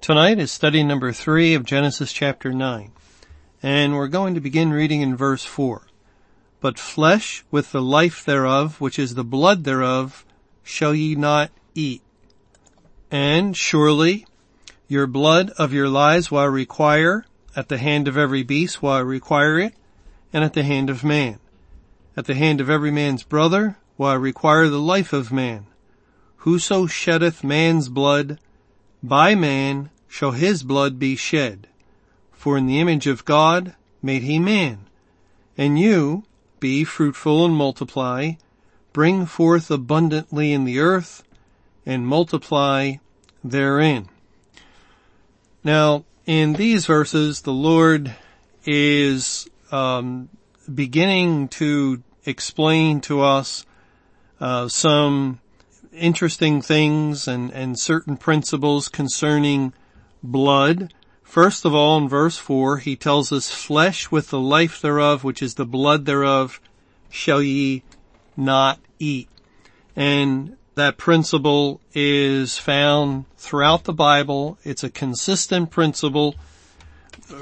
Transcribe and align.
Tonight 0.00 0.38
is 0.38 0.50
study 0.50 0.82
number 0.82 1.12
three 1.12 1.52
of 1.52 1.66
Genesis 1.66 2.10
chapter 2.10 2.54
nine. 2.54 2.92
And 3.62 3.94
we're 3.94 4.08
going 4.08 4.32
to 4.34 4.40
begin 4.40 4.72
reading 4.72 5.02
in 5.02 5.14
verse 5.14 5.44
four. 5.44 5.88
But 6.58 6.78
flesh 6.78 7.44
with 7.50 7.70
the 7.70 7.82
life 7.82 8.24
thereof, 8.24 8.80
which 8.80 8.98
is 8.98 9.14
the 9.14 9.24
blood 9.24 9.64
thereof, 9.64 10.24
shall 10.62 10.94
ye 10.94 11.16
not 11.16 11.50
eat. 11.74 12.00
And 13.10 13.54
surely 13.54 14.26
your 14.88 15.06
blood 15.06 15.50
of 15.58 15.74
your 15.74 15.90
lives 15.90 16.30
will 16.30 16.38
I 16.38 16.44
require 16.46 17.26
at 17.54 17.68
the 17.68 17.76
hand 17.76 18.08
of 18.08 18.16
every 18.16 18.42
beast 18.42 18.82
will 18.82 18.92
I 18.92 19.00
require 19.00 19.58
it, 19.58 19.74
and 20.32 20.42
at 20.42 20.54
the 20.54 20.62
hand 20.62 20.88
of 20.88 21.04
man. 21.04 21.40
At 22.16 22.24
the 22.24 22.34
hand 22.34 22.62
of 22.62 22.70
every 22.70 22.90
man's 22.90 23.22
brother 23.22 23.76
will 23.98 24.06
I 24.06 24.14
require 24.14 24.70
the 24.70 24.80
life 24.80 25.12
of 25.12 25.30
man. 25.30 25.66
Whoso 26.36 26.86
sheddeth 26.86 27.44
man's 27.44 27.90
blood, 27.90 28.38
by 29.02 29.34
man 29.34 29.90
shall 30.08 30.32
his 30.32 30.62
blood 30.62 30.98
be 30.98 31.16
shed. 31.16 31.66
For 32.32 32.56
in 32.56 32.66
the 32.66 32.80
image 32.80 33.06
of 33.06 33.24
God 33.24 33.74
made 34.02 34.22
he 34.22 34.38
man. 34.38 34.86
And 35.56 35.78
you, 35.78 36.24
be 36.58 36.84
fruitful 36.84 37.44
and 37.44 37.54
multiply, 37.54 38.32
bring 38.92 39.26
forth 39.26 39.70
abundantly 39.70 40.52
in 40.52 40.64
the 40.64 40.78
earth, 40.78 41.22
and 41.86 42.06
multiply 42.06 42.94
therein. 43.42 44.08
Now, 45.62 46.04
in 46.26 46.54
these 46.54 46.86
verses, 46.86 47.42
the 47.42 47.52
Lord 47.52 48.14
is 48.64 49.48
um, 49.70 50.28
beginning 50.72 51.48
to 51.48 52.02
explain 52.24 53.00
to 53.02 53.22
us 53.22 53.64
uh, 54.40 54.68
some 54.68 55.40
interesting 55.92 56.62
things 56.62 57.26
and, 57.26 57.50
and 57.52 57.78
certain 57.78 58.16
principles 58.16 58.88
concerning 58.88 59.72
blood. 60.22 60.92
First 61.22 61.64
of 61.64 61.74
all, 61.74 61.98
in 61.98 62.08
verse 62.08 62.36
four, 62.36 62.78
he 62.78 62.96
tells 62.96 63.32
us 63.32 63.50
flesh 63.50 64.10
with 64.10 64.30
the 64.30 64.40
life 64.40 64.80
thereof, 64.80 65.24
which 65.24 65.42
is 65.42 65.54
the 65.54 65.66
blood 65.66 66.04
thereof, 66.04 66.60
shall 67.08 67.42
ye 67.42 67.82
not 68.36 68.80
eat. 68.98 69.28
And 69.94 70.56
that 70.74 70.96
principle 70.96 71.80
is 71.94 72.58
found 72.58 73.26
throughout 73.36 73.84
the 73.84 73.92
Bible. 73.92 74.58
It's 74.64 74.84
a 74.84 74.90
consistent 74.90 75.70
principle. 75.70 76.36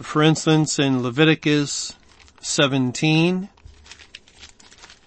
For 0.03 0.23
instance, 0.23 0.79
in 0.79 1.03
Leviticus 1.03 1.95
17, 2.41 3.49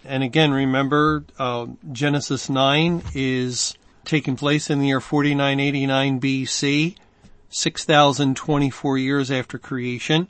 and 0.06 0.24
again, 0.24 0.52
remember, 0.52 1.26
uh, 1.38 1.68
Genesis 1.92 2.50
9 2.50 3.04
is 3.14 3.76
taking 4.04 4.36
place 4.36 4.70
in 4.70 4.80
the 4.80 4.88
year 4.88 5.00
4989 5.00 6.20
BC, 6.20 6.96
6,024 7.50 8.98
years 8.98 9.30
after 9.30 9.58
creation. 9.58 10.28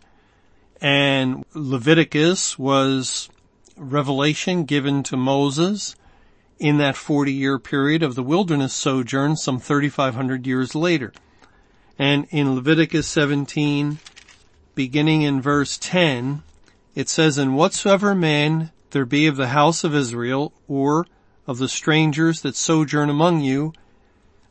And 0.81 1.45
Leviticus 1.53 2.57
was 2.59 3.29
revelation 3.77 4.65
given 4.65 5.03
to 5.03 5.15
Moses 5.15 5.95
in 6.59 6.77
that 6.77 6.95
40 6.95 7.31
year 7.31 7.57
period 7.57 8.03
of 8.03 8.15
the 8.15 8.23
wilderness 8.23 8.73
sojourn 8.73 9.35
some 9.35 9.59
3,500 9.59 10.45
years 10.45 10.75
later. 10.75 11.13
And 11.97 12.27
in 12.29 12.55
Leviticus 12.55 13.07
17, 13.07 13.99
beginning 14.75 15.21
in 15.21 15.41
verse 15.41 15.77
10, 15.77 16.43
it 16.93 17.09
says, 17.09 17.37
And 17.37 17.55
whatsoever 17.55 18.13
man 18.13 18.71
there 18.91 19.05
be 19.05 19.27
of 19.27 19.37
the 19.37 19.49
house 19.49 19.83
of 19.83 19.95
Israel, 19.95 20.53
or 20.67 21.07
of 21.47 21.57
the 21.57 21.67
strangers 21.67 22.41
that 22.41 22.55
sojourn 22.55 23.09
among 23.09 23.41
you, 23.41 23.73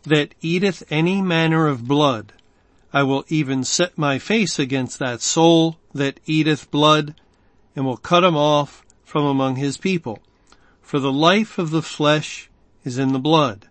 that 0.02 0.34
eateth 0.40 0.82
any 0.90 1.20
manner 1.20 1.66
of 1.66 1.86
blood, 1.86 2.32
I 2.92 3.02
will 3.04 3.24
even 3.28 3.64
set 3.64 3.96
my 3.96 4.18
face 4.18 4.58
against 4.58 4.98
that 4.98 5.20
soul 5.20 5.78
that 5.94 6.18
eateth 6.26 6.70
blood, 6.70 7.14
and 7.76 7.84
will 7.84 7.96
cut 7.96 8.24
him 8.24 8.36
off 8.36 8.84
from 9.04 9.24
among 9.24 9.56
his 9.56 9.76
people. 9.76 10.18
For 10.82 10.98
the 10.98 11.12
life 11.12 11.58
of 11.58 11.70
the 11.70 11.82
flesh 11.82 12.50
is 12.84 12.98
in 12.98 13.12
the 13.12 13.18
blood, 13.18 13.68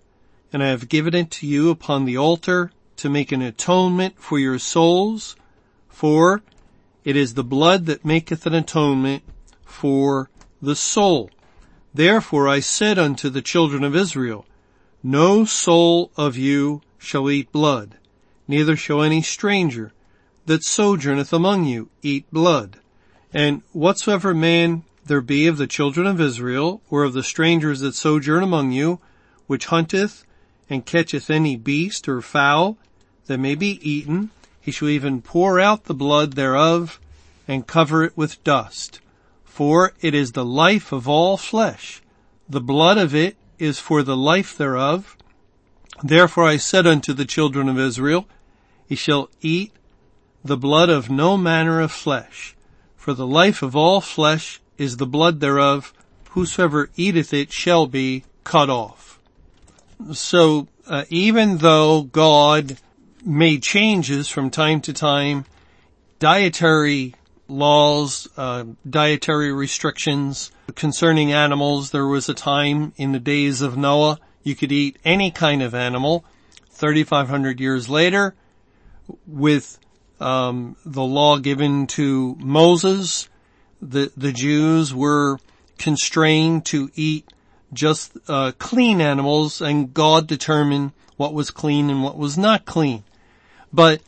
and 0.54 0.64
I 0.64 0.68
have 0.68 0.88
given 0.88 1.14
it 1.14 1.32
to 1.32 1.48
you 1.48 1.70
upon 1.70 2.06
the 2.06 2.18
altar 2.18 2.72
to 2.98 3.10
make 3.10 3.32
an 3.32 3.42
atonement 3.42 4.16
for 4.18 4.40
your 4.40 4.60
souls, 4.60 5.36
for 5.90 6.42
it 7.04 7.16
is 7.16 7.34
the 7.34 7.44
blood 7.44 7.86
that 7.88 8.06
maketh 8.06 8.46
an 8.46 8.54
atonement 8.54 9.24
for 9.66 10.30
the 10.62 10.76
soul. 10.76 11.30
Therefore 11.94 12.48
I 12.48 12.60
said 12.60 13.00
unto 13.00 13.30
the 13.30 13.42
children 13.42 13.84
of 13.84 13.96
Israel, 13.96 14.46
No 15.02 15.46
soul 15.46 16.12
of 16.16 16.38
you 16.38 16.82
shall 16.98 17.30
eat 17.30 17.52
blood, 17.52 17.98
neither 18.48 18.76
shall 18.76 19.02
any 19.02 19.22
stranger 19.22 19.92
that 20.46 20.64
sojourneth 20.64 21.32
among 21.32 21.66
you 21.66 21.90
eat 22.02 22.26
blood. 22.32 22.78
And 23.34 23.62
whatsoever 23.72 24.34
man 24.34 24.84
there 25.06 25.22
be 25.22 25.48
of 25.48 25.58
the 25.58 25.68
children 25.68 26.06
of 26.06 26.22
Israel, 26.22 26.82
or 26.90 27.04
of 27.04 27.14
the 27.14 27.24
strangers 27.24 27.80
that 27.80 27.96
sojourn 27.96 28.44
among 28.44 28.72
you, 28.72 29.00
which 29.48 29.68
hunteth 29.68 30.24
and 30.70 30.86
catcheth 30.86 31.32
any 31.32 31.56
beast 31.56 32.08
or 32.08 32.22
fowl 32.22 32.78
that 33.26 33.40
may 33.40 33.56
be 33.56 33.80
eaten, 33.82 34.30
he 34.62 34.72
shall 34.72 34.90
even 34.90 35.22
pour 35.22 35.60
out 35.60 35.86
the 35.86 35.94
blood 35.96 36.34
thereof 36.34 37.00
and 37.48 37.66
cover 37.66 38.04
it 38.04 38.16
with 38.16 38.44
dust. 38.44 39.00
For 39.60 39.92
it 40.00 40.16
is 40.16 40.32
the 40.32 40.46
life 40.46 40.94
of 40.94 41.06
all 41.06 41.36
flesh. 41.36 42.02
The 42.48 42.62
blood 42.62 42.98
of 42.98 43.14
it 43.14 43.36
is 43.58 43.78
for 43.78 44.04
the 44.04 44.16
life 44.16 44.58
thereof. 44.58 45.18
Therefore 46.02 46.46
I 46.46 46.56
said 46.56 46.88
unto 46.88 47.12
the 47.12 47.26
children 47.26 47.68
of 47.68 47.78
Israel, 47.78 48.26
Ye 48.88 48.96
shall 48.96 49.30
eat 49.42 49.74
the 50.46 50.56
blood 50.56 50.88
of 50.88 51.10
no 51.10 51.36
manner 51.36 51.82
of 51.82 51.92
flesh. 51.92 52.56
For 52.96 53.14
the 53.14 53.28
life 53.28 53.62
of 53.62 53.76
all 53.76 54.00
flesh 54.00 54.62
is 54.78 54.96
the 54.96 55.06
blood 55.06 55.42
thereof. 55.42 55.92
Whosoever 56.30 56.90
eateth 56.96 57.34
it 57.34 57.52
shall 57.52 57.86
be 57.86 58.24
cut 58.46 58.70
off. 58.70 59.20
So 60.14 60.70
uh, 60.88 61.04
even 61.10 61.58
though 61.58 62.04
God 62.04 62.78
made 63.26 63.62
changes 63.62 64.30
from 64.30 64.52
time 64.52 64.80
to 64.80 64.94
time, 64.94 65.44
dietary 66.18 67.16
laws, 67.50 68.28
uh, 68.38 68.66
dietary 68.90 69.52
restrictions 69.52 70.52
concerning 70.76 71.32
animals. 71.32 71.92
There 71.92 72.08
was 72.08 72.30
a 72.30 72.34
time 72.34 72.94
in 72.98 73.12
the 73.12 73.20
days 73.20 73.62
of 73.62 73.78
Noah 73.78 74.20
you 74.44 74.56
could 74.56 74.72
eat 74.72 74.98
any 75.04 75.32
kind 75.32 75.62
of 75.62 75.76
animal. 75.76 76.26
3,500 76.72 77.60
years 77.60 77.90
later, 77.90 78.36
with 79.28 79.80
um, 80.20 80.76
the 80.86 81.04
law 81.04 81.38
given 81.38 81.88
to 81.88 82.36
Moses, 82.40 83.30
the 83.82 84.12
the 84.16 84.32
Jews 84.32 84.94
were 84.94 85.40
constrained 85.78 86.66
to 86.68 86.90
eat 86.96 87.32
just 87.72 88.18
uh, 88.28 88.52
clean 88.58 89.02
animals, 89.02 89.62
and 89.62 89.94
God 89.94 90.28
determined 90.28 90.92
what 91.18 91.34
was 91.34 91.52
clean 91.52 91.90
and 91.90 92.04
what 92.04 92.18
was 92.18 92.38
not 92.38 92.66
clean. 92.66 93.04
But 93.72 94.02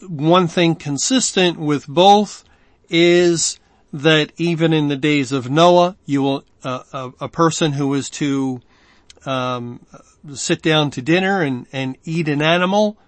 one 0.00 0.48
thing 0.48 0.74
consistent 0.74 1.58
with 1.58 1.86
both 1.86 2.44
is 2.88 3.58
that 3.92 4.32
even 4.36 4.72
in 4.72 4.88
the 4.88 4.96
days 4.96 5.32
of 5.32 5.50
Noah, 5.50 5.96
you 6.04 6.22
will 6.22 6.44
uh, 6.64 6.82
a, 6.92 7.24
a, 7.24 7.28
person 7.28 7.72
who 7.72 7.88
was 7.88 8.10
to 8.10 8.60
um, 9.24 9.80
sit 10.34 10.62
down 10.62 10.90
to 10.90 11.02
dinner 11.02 11.42
and, 11.42 11.66
and 11.72 11.96
eat 12.04 12.28
an 12.28 12.42
animal 12.42 12.98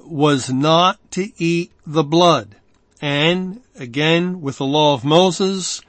was 0.00 0.50
not 0.50 0.98
to 1.12 1.30
eat 1.36 1.72
the 1.86 2.02
blood. 2.02 2.56
And 3.00 3.62
again, 3.78 4.40
with 4.40 4.58
the 4.58 4.66
law 4.66 4.94
of 4.94 5.04
Moses, 5.04 5.80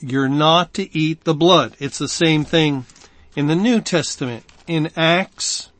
you're 0.00 0.28
not 0.28 0.74
to 0.74 0.96
eat 0.96 1.24
the 1.24 1.34
blood. 1.34 1.74
It's 1.78 1.98
the 1.98 2.08
same 2.08 2.44
thing 2.44 2.86
in 3.34 3.48
the 3.48 3.56
New 3.56 3.80
Testament. 3.80 4.44
In 4.66 4.90
Acts 4.96 5.70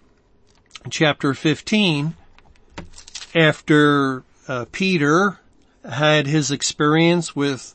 chapter 0.90 1.34
15, 1.34 2.14
after 3.34 4.24
uh, 4.48 4.66
Peter 4.72 5.38
had 5.88 6.26
his 6.26 6.50
experience 6.50 7.34
with 7.34 7.74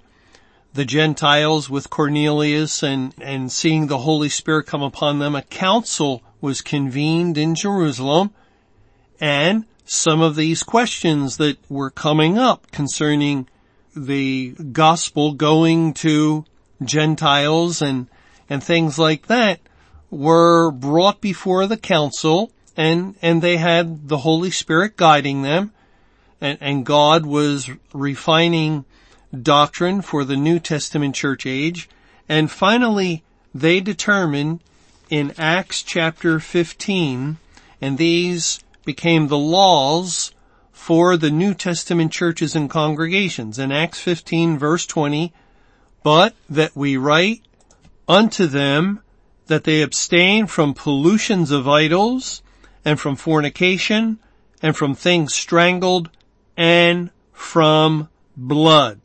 the 0.74 0.86
Gentiles, 0.86 1.70
with 1.70 1.90
Cornelius 1.90 2.84
and, 2.84 3.14
and 3.20 3.52
seeing 3.52 3.88
the 3.88 4.00
Holy 4.00 4.30
Spirit 4.30 4.68
come 4.68 4.84
upon 4.84 5.20
them, 5.20 5.36
a 5.36 5.42
council 5.42 6.22
was 6.40 6.62
convened 6.62 7.38
in 7.38 7.56
Jerusalem 7.56 8.32
and 9.20 9.66
some 9.86 10.22
of 10.22 10.36
these 10.36 10.64
questions 10.64 11.38
that 11.38 11.58
were 11.70 11.90
coming 11.90 12.38
up 12.38 12.70
concerning 12.72 13.48
the 13.96 14.52
gospel 14.72 15.34
going 15.34 15.94
to 15.94 16.46
Gentiles 16.84 17.82
and, 17.82 18.08
and 18.50 18.64
things 18.64 19.00
like 19.00 19.28
that 19.28 19.60
were 20.12 20.72
brought 20.72 21.22
before 21.22 21.66
the 21.66 21.78
council 21.78 22.52
and, 22.76 23.16
and 23.22 23.42
they 23.42 23.58
had 23.58 24.08
the 24.08 24.18
Holy 24.18 24.52
Spirit 24.52 24.96
guiding 24.96 25.42
them 25.42 25.72
and, 26.42 26.58
and 26.62 26.86
God 26.86 27.26
was 27.26 27.70
refining 27.94 28.86
doctrine 29.42 30.02
for 30.02 30.24
the 30.24 30.38
New 30.38 30.60
Testament 30.60 31.16
church 31.16 31.46
age. 31.46 31.90
And 32.30 32.52
finally, 32.52 33.24
they 33.54 33.80
determined 33.80 34.62
in 35.10 35.34
Acts 35.38 35.84
chapter 35.84 36.40
15, 36.40 37.38
and 37.82 37.98
these 37.98 38.60
became 38.86 39.28
the 39.28 39.38
laws 39.38 40.32
for 40.72 41.18
the 41.18 41.32
New 41.32 41.54
Testament 41.54 42.12
churches 42.12 42.56
and 42.56 42.70
congregations. 42.70 43.60
In 43.60 43.72
Acts 43.72 44.00
15 44.00 44.58
verse 44.58 44.86
20, 44.86 45.34
but 46.04 46.34
that 46.50 46.76
we 46.76 46.96
write 46.96 47.42
unto 48.08 48.48
them 48.48 49.02
that 49.48 49.64
they 49.64 49.82
abstain 49.82 50.48
from 50.48 50.74
pollutions 50.74 51.52
of 51.52 51.68
idols 51.68 52.42
and 52.86 53.00
from 53.00 53.16
fornication 53.16 54.20
and 54.62 54.76
from 54.76 54.96
things 54.96 55.34
strangled 55.34 56.10
and 56.58 57.12
from 57.32 58.10
blood. 58.36 59.00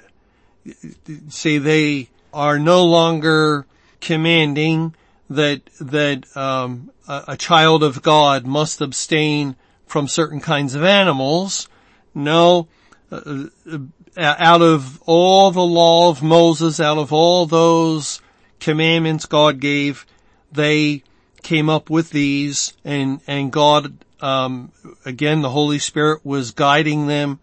See, 1.28 1.58
they 1.58 2.08
are 2.32 2.58
no 2.58 2.84
longer 2.84 3.66
commanding 4.00 4.94
that, 5.28 5.60
that, 5.80 6.36
um, 6.36 6.90
a, 7.06 7.24
a 7.28 7.36
child 7.36 7.82
of 7.82 8.02
God 8.02 8.46
must 8.46 8.80
abstain 8.80 9.56
from 9.86 10.08
certain 10.08 10.40
kinds 10.40 10.74
of 10.74 10.82
animals. 10.82 11.68
No, 12.14 12.68
uh, 13.10 13.44
uh, 13.70 13.78
out 14.16 14.62
of 14.62 15.02
all 15.02 15.50
the 15.50 15.60
law 15.60 16.10
of 16.10 16.22
Moses, 16.22 16.80
out 16.80 16.98
of 16.98 17.12
all 17.12 17.46
those 17.46 18.20
commandments 18.60 19.26
God 19.26 19.60
gave, 19.60 20.06
they 20.50 21.02
came 21.42 21.68
up 21.68 21.90
with 21.90 22.10
these 22.10 22.74
and, 22.84 23.20
and 23.26 23.50
God, 23.50 24.04
um, 24.22 24.70
again, 25.04 25.42
the 25.42 25.50
Holy 25.50 25.80
Spirit 25.80 26.24
was 26.24 26.52
guiding 26.52 27.08
them 27.08 27.40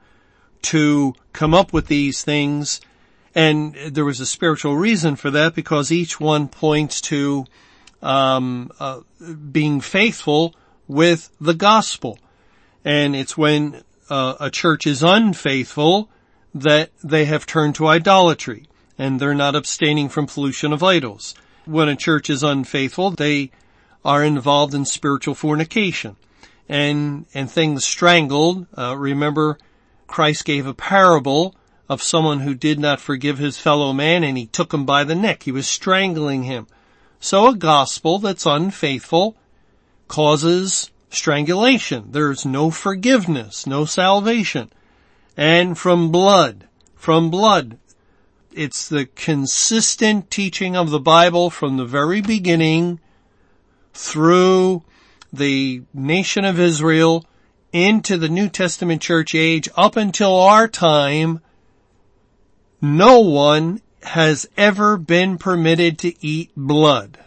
to 0.63 1.13
come 1.33 1.53
up 1.53 1.73
with 1.73 1.87
these 1.87 2.23
things. 2.23 2.79
And 3.35 3.75
there 3.75 4.05
was 4.05 4.19
a 4.19 4.25
spiritual 4.25 4.75
reason 4.75 5.15
for 5.15 5.29
that 5.31 5.53
because 5.53 5.91
each 5.91 6.19
one 6.19 6.47
points 6.47 7.01
to, 7.01 7.45
um, 8.01 8.71
uh, 8.79 9.01
being 9.51 9.81
faithful 9.81 10.55
with 10.87 11.29
the 11.39 11.53
gospel. 11.53 12.17
And 12.83 13.15
it's 13.15 13.37
when 13.37 13.83
uh, 14.09 14.35
a 14.39 14.49
church 14.49 14.87
is 14.87 15.03
unfaithful 15.03 16.09
that 16.55 16.91
they 17.03 17.25
have 17.25 17.45
turned 17.45 17.75
to 17.75 17.87
idolatry 17.87 18.67
and 18.97 19.19
they're 19.19 19.35
not 19.35 19.55
abstaining 19.55 20.09
from 20.09 20.27
pollution 20.27 20.73
of 20.73 20.81
idols. 20.81 21.35
When 21.65 21.89
a 21.89 21.95
church 21.95 22.29
is 22.29 22.41
unfaithful, 22.41 23.11
they 23.11 23.51
are 24.03 24.23
involved 24.23 24.73
in 24.73 24.85
spiritual 24.85 25.35
fornication 25.35 26.15
and, 26.69 27.25
and 27.33 27.51
things 27.51 27.83
strangled. 27.83 28.67
Uh, 28.77 28.95
remember 28.95 29.57
Christ 30.07 30.45
gave 30.45 30.67
a 30.67 30.73
parable 30.73 31.55
of 31.89 32.03
someone 32.03 32.41
who 32.41 32.53
did 32.53 32.79
not 32.79 33.01
forgive 33.01 33.39
his 33.39 33.57
fellow 33.57 33.91
man 33.91 34.23
and 34.23 34.37
he 34.37 34.45
took 34.45 34.73
him 34.73 34.85
by 34.85 35.03
the 35.03 35.15
neck. 35.15 35.43
He 35.43 35.51
was 35.51 35.67
strangling 35.67 36.43
him. 36.43 36.67
So 37.19 37.47
a 37.47 37.55
gospel 37.55 38.19
that's 38.19 38.45
unfaithful 38.45 39.35
causes 40.07 40.91
strangulation. 41.09 42.11
There's 42.11 42.45
no 42.45 42.69
forgiveness, 42.69 43.65
no 43.65 43.85
salvation. 43.85 44.71
And 45.35 45.77
from 45.77 46.11
blood, 46.11 46.67
from 46.95 47.31
blood, 47.31 47.77
it's 48.53 48.87
the 48.87 49.05
consistent 49.05 50.29
teaching 50.29 50.75
of 50.75 50.91
the 50.91 50.99
Bible 50.99 51.49
from 51.49 51.77
the 51.77 51.85
very 51.85 52.21
beginning 52.21 52.99
through 53.93 54.83
the 55.31 55.83
nation 55.93 56.45
of 56.45 56.59
Israel 56.59 57.25
into 57.71 58.17
the 58.17 58.29
New 58.29 58.49
Testament 58.49 59.01
church 59.01 59.35
age 59.35 59.69
up 59.75 59.95
until 59.95 60.35
our 60.35 60.67
time, 60.67 61.41
no 62.81 63.19
one 63.19 63.81
has 64.03 64.47
ever 64.57 64.97
been 64.97 65.37
permitted 65.37 65.99
to 65.99 66.25
eat 66.25 66.51
blood. 66.55 67.19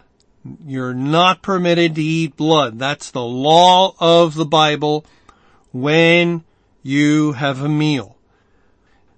You're 0.67 0.95
not 0.95 1.43
permitted 1.43 1.95
to 1.95 2.03
eat 2.03 2.37
blood. 2.37 2.79
That's 2.79 3.11
the 3.11 3.23
law 3.23 3.95
of 4.01 4.35
the 4.35 4.45
Bible 4.45 5.05
when 5.73 6.45
you 6.83 7.33
have 7.33 7.63
a 7.63 7.69
meal. 7.69 8.17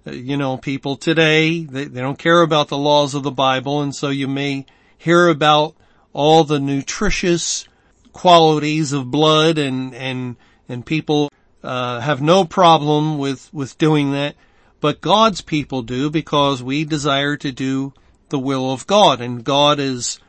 Uh, 0.05 0.11
you 0.11 0.37
know, 0.37 0.57
people 0.57 0.95
today, 0.95 1.63
they, 1.63 1.85
they 1.85 2.01
don't 2.01 2.19
care 2.19 2.41
about 2.41 2.67
the 2.67 2.77
laws 2.77 3.15
of 3.15 3.23
the 3.23 3.31
Bible 3.31 3.81
and 3.81 3.95
so 3.95 4.09
you 4.09 4.27
may 4.27 4.65
hear 4.97 5.27
about 5.27 5.75
all 6.13 6.43
the 6.43 6.59
nutritious 6.59 7.67
qualities 8.15 8.93
of 8.93 9.11
blood 9.11 9.57
and, 9.57 9.93
and, 9.93 10.37
and 10.69 10.85
people, 10.85 11.29
uh, 11.61 11.99
have 11.99 12.21
no 12.21 12.45
problem 12.45 13.17
with, 13.17 13.53
with 13.53 13.77
doing 13.77 14.13
that. 14.13 14.35
But 14.79 15.01
God's 15.01 15.41
people 15.41 15.81
do 15.81 16.09
because 16.09 16.63
we 16.63 16.85
desire 16.85 17.35
to 17.35 17.51
do 17.51 17.93
the 18.29 18.39
will 18.39 18.71
of 18.71 18.87
God 18.87 19.19
and 19.19 19.43
God 19.43 19.81
is 19.81 20.21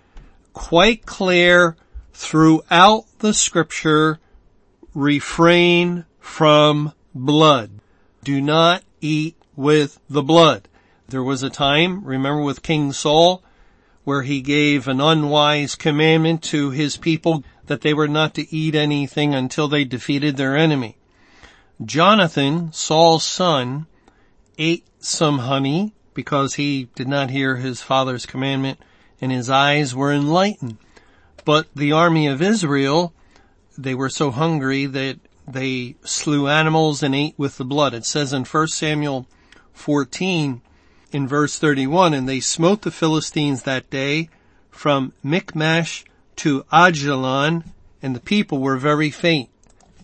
quite 0.53 1.07
clear 1.07 1.77
throughout 2.13 3.05
the 3.21 3.33
scripture, 3.33 4.19
refrain 4.93 6.07
from 6.19 6.93
blood. 7.15 7.71
Do 8.25 8.41
not 8.41 8.83
eat 9.01 9.37
with 9.55 10.01
the 10.11 10.23
blood. 10.23 10.67
There 11.07 11.23
was 11.23 11.45
a 11.45 11.51
time, 11.51 12.05
remember 12.05 12.43
with 12.43 12.63
King 12.63 12.93
Saul, 12.93 13.45
where 14.03 14.23
he 14.23 14.41
gave 14.41 14.87
an 14.87 15.01
unwise 15.01 15.75
commandment 15.75 16.43
to 16.45 16.71
his 16.71 16.97
people 16.97 17.45
that 17.67 17.81
they 17.81 17.95
were 17.95 18.09
not 18.09 18.35
to 18.35 18.55
eat 18.55 18.75
anything 18.75 19.35
until 19.35 19.69
they 19.69 19.85
defeated 19.85 20.37
their 20.37 20.57
enemy. 20.57 20.97
Jonathan, 21.85 22.73
Saul's 22.73 23.25
son, 23.25 23.87
ate 24.59 24.87
some 24.99 25.41
honey 25.41 25.93
because 26.15 26.55
he 26.55 26.89
did 26.95 27.09
not 27.09 27.31
hear 27.31 27.57
his 27.57 27.83
father's 27.83 28.27
commandment 28.27 28.79
and 29.21 29.31
his 29.31 29.51
eyes 29.51 29.95
were 29.95 30.13
enlightened. 30.13 30.79
But 31.45 31.67
the 31.75 31.93
army 31.93 32.27
of 32.27 32.43
Israel, 32.43 33.13
they 33.77 33.95
were 33.95 34.09
so 34.09 34.31
hungry 34.31 34.87
that 34.87 35.19
they 35.47 35.97
slew 36.03 36.49
animals 36.49 37.03
and 37.03 37.15
ate 37.15 37.35
with 37.39 37.57
the 37.57 37.65
blood. 37.65 37.95
It 37.95 38.05
says 38.05 38.33
in 38.33 38.45
1 38.45 38.69
Samuel 38.69 39.27
14 39.73 40.61
in 41.13 41.29
verse 41.29 41.59
31, 41.59 42.15
and 42.15 42.29
they 42.29 42.41
smote 42.41 42.83
the 42.83 42.91
Philistines 42.91 43.63
that 43.63 43.91
day 43.91 44.29
from 44.71 45.13
Michmash 45.23 46.05
to 46.37 46.65
Ajalon, 46.73 47.65
and 48.03 48.15
the 48.15 48.21
people 48.21 48.59
were 48.59 48.77
very 48.77 49.11
faint. 49.11 49.49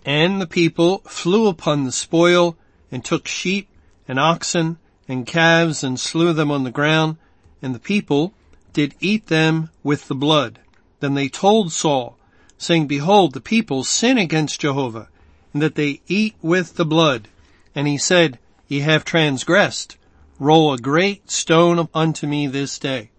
And 0.05 0.41
the 0.41 0.47
people 0.47 0.99
flew 1.07 1.47
upon 1.47 1.85
the 1.85 1.93
spoil 1.93 2.57
and 2.91 3.05
took 3.05 3.29
sheep 3.29 3.69
and 4.09 4.19
oxen 4.19 4.79
and 5.09 5.27
calves 5.27 5.85
and 5.85 5.99
slew 5.99 6.33
them 6.33 6.51
on 6.51 6.65
the 6.65 6.71
ground, 6.71 7.17
and 7.61 7.75
the 7.75 7.81
people 7.81 8.35
did 8.73 8.95
eat 9.01 9.27
them 9.27 9.71
with 9.83 10.09
the 10.09 10.15
blood. 10.15 10.59
Then 11.01 11.15
they 11.15 11.29
told 11.29 11.73
Saul, 11.73 12.17
saying, 12.59 12.87
Behold, 12.87 13.35
the 13.35 13.41
people 13.41 13.85
sin 13.85 14.19
against 14.19 14.61
Jehovah, 14.61 15.09
and 15.53 15.61
that 15.61 15.75
they 15.75 16.01
eat 16.07 16.35
with 16.41 16.77
the 16.77 16.85
blood. 16.85 17.29
And 17.75 17.87
he 17.87 17.99
said, 17.99 18.39
Ye 18.69 18.81
have 18.81 19.05
transgressed. 19.05 19.97
Roll 20.39 20.73
a 20.73 20.79
great 20.79 21.31
stone 21.31 21.89
unto 21.95 22.27
me 22.27 22.47
this 22.47 22.79
day. 22.79 23.11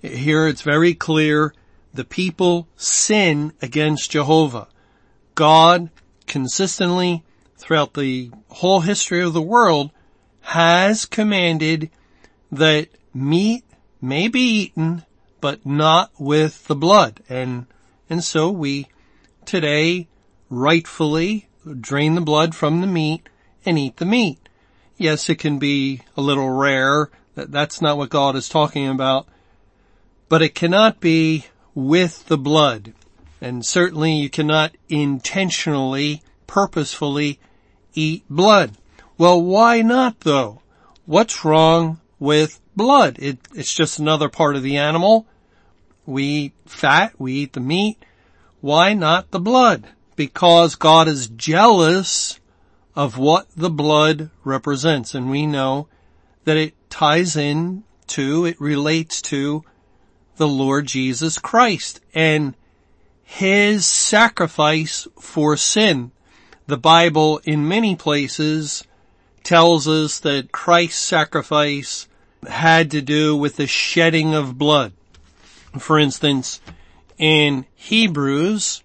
Here 0.00 0.46
it's 0.46 0.62
very 0.62 0.94
clear 0.94 1.52
the 1.92 2.04
people 2.04 2.68
sin 2.76 3.52
against 3.60 4.10
Jehovah. 4.10 4.68
God 5.34 5.90
consistently 6.26 7.24
throughout 7.56 7.94
the 7.94 8.30
whole 8.48 8.80
history 8.80 9.22
of 9.22 9.32
the 9.32 9.42
world 9.42 9.90
has 10.40 11.06
commanded 11.06 11.90
that 12.50 12.88
meat 13.12 13.64
may 14.00 14.28
be 14.28 14.40
eaten, 14.40 15.04
but 15.40 15.66
not 15.66 16.10
with 16.18 16.66
the 16.66 16.76
blood. 16.76 17.20
And, 17.28 17.66
and 18.08 18.22
so 18.22 18.50
we 18.50 18.86
today 19.44 20.08
rightfully 20.50 21.48
drain 21.80 22.14
the 22.14 22.20
blood 22.20 22.54
from 22.54 22.80
the 22.80 22.86
meat 22.86 23.28
and 23.64 23.78
eat 23.78 23.96
the 23.96 24.06
meat. 24.06 24.48
Yes, 24.96 25.28
it 25.28 25.36
can 25.36 25.58
be 25.58 26.02
a 26.16 26.20
little 26.20 26.50
rare. 26.50 27.10
That, 27.34 27.52
that's 27.52 27.80
not 27.80 27.98
what 27.98 28.10
God 28.10 28.34
is 28.36 28.48
talking 28.48 28.88
about. 28.88 29.28
But 30.28 30.42
it 30.42 30.54
cannot 30.54 31.00
be 31.00 31.46
with 31.86 32.26
the 32.26 32.38
blood. 32.38 32.92
And 33.40 33.64
certainly 33.64 34.12
you 34.12 34.30
cannot 34.30 34.76
intentionally, 34.88 36.22
purposefully 36.46 37.38
eat 37.94 38.24
blood. 38.28 38.72
Well, 39.16 39.40
why 39.40 39.82
not 39.82 40.20
though? 40.20 40.62
What's 41.06 41.44
wrong 41.44 42.00
with 42.18 42.60
blood. 42.74 43.16
It, 43.18 43.38
it's 43.54 43.74
just 43.74 43.98
another 43.98 44.28
part 44.28 44.56
of 44.56 44.62
the 44.62 44.76
animal. 44.76 45.26
We 46.06 46.24
eat 46.24 46.52
fat, 46.66 47.14
we 47.18 47.34
eat 47.34 47.52
the 47.52 47.60
meat. 47.60 48.04
Why 48.60 48.92
not 48.92 49.30
the 49.30 49.40
blood? 49.40 49.88
because 50.18 50.74
God 50.74 51.06
is 51.06 51.28
jealous 51.28 52.40
of 52.96 53.16
what 53.16 53.46
the 53.56 53.70
blood 53.70 54.30
represents. 54.42 55.14
And 55.14 55.30
we 55.30 55.46
know 55.46 55.86
that 56.42 56.56
it 56.56 56.74
ties 56.90 57.36
in 57.36 57.84
to, 58.08 58.44
it 58.44 58.60
relates 58.60 59.22
to 59.22 59.62
the 60.38 60.48
Lord 60.48 60.86
Jesus 60.86 61.38
Christ 61.38 62.00
and 62.14 62.54
his 63.22 63.86
sacrifice 63.86 65.06
for 65.20 65.56
sin. 65.56 66.12
The 66.66 66.78
Bible 66.78 67.40
in 67.44 67.68
many 67.68 67.94
places 67.94 68.84
tells 69.42 69.86
us 69.86 70.20
that 70.20 70.52
Christ's 70.52 71.00
sacrifice 71.00 72.08
had 72.48 72.90
to 72.92 73.02
do 73.02 73.36
with 73.36 73.56
the 73.56 73.66
shedding 73.66 74.34
of 74.34 74.58
blood. 74.58 74.92
For 75.78 75.98
instance, 75.98 76.60
in 77.18 77.66
Hebrews 77.74 78.82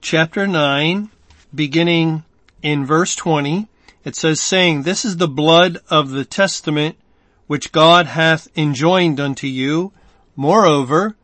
chapter 0.00 0.46
9, 0.46 1.10
beginning 1.54 2.24
in 2.62 2.86
verse 2.86 3.14
20, 3.14 3.68
it 4.04 4.16
says 4.16 4.40
saying, 4.40 4.82
This 4.82 5.04
is 5.04 5.16
the 5.16 5.28
blood 5.28 5.78
of 5.88 6.10
the 6.10 6.24
testament 6.24 6.96
which 7.46 7.72
God 7.72 8.06
hath 8.06 8.48
enjoined 8.56 9.20
unto 9.20 9.46
you. 9.46 9.92
Moreover, 10.36 11.16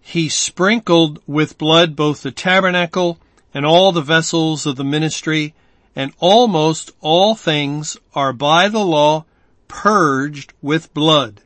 he 0.00 0.28
sprinkled 0.28 1.20
with 1.26 1.58
blood 1.58 1.94
both 1.94 2.22
the 2.22 2.32
tabernacle 2.32 3.18
and 3.54 3.64
all 3.64 3.92
the 3.92 4.00
vessels 4.00 4.66
of 4.66 4.76
the 4.76 4.84
ministry, 4.84 5.54
and 5.94 6.12
almost 6.18 6.92
all 7.00 7.34
things 7.34 7.96
are 8.14 8.32
by 8.32 8.68
the 8.68 8.84
law 8.84 9.24
purged 9.68 10.52
with 10.60 10.92
blood. 10.94 11.42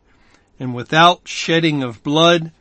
And 0.58 0.74
without 0.74 1.28
shedding 1.28 1.82
of 1.82 2.02
blood 2.02 2.52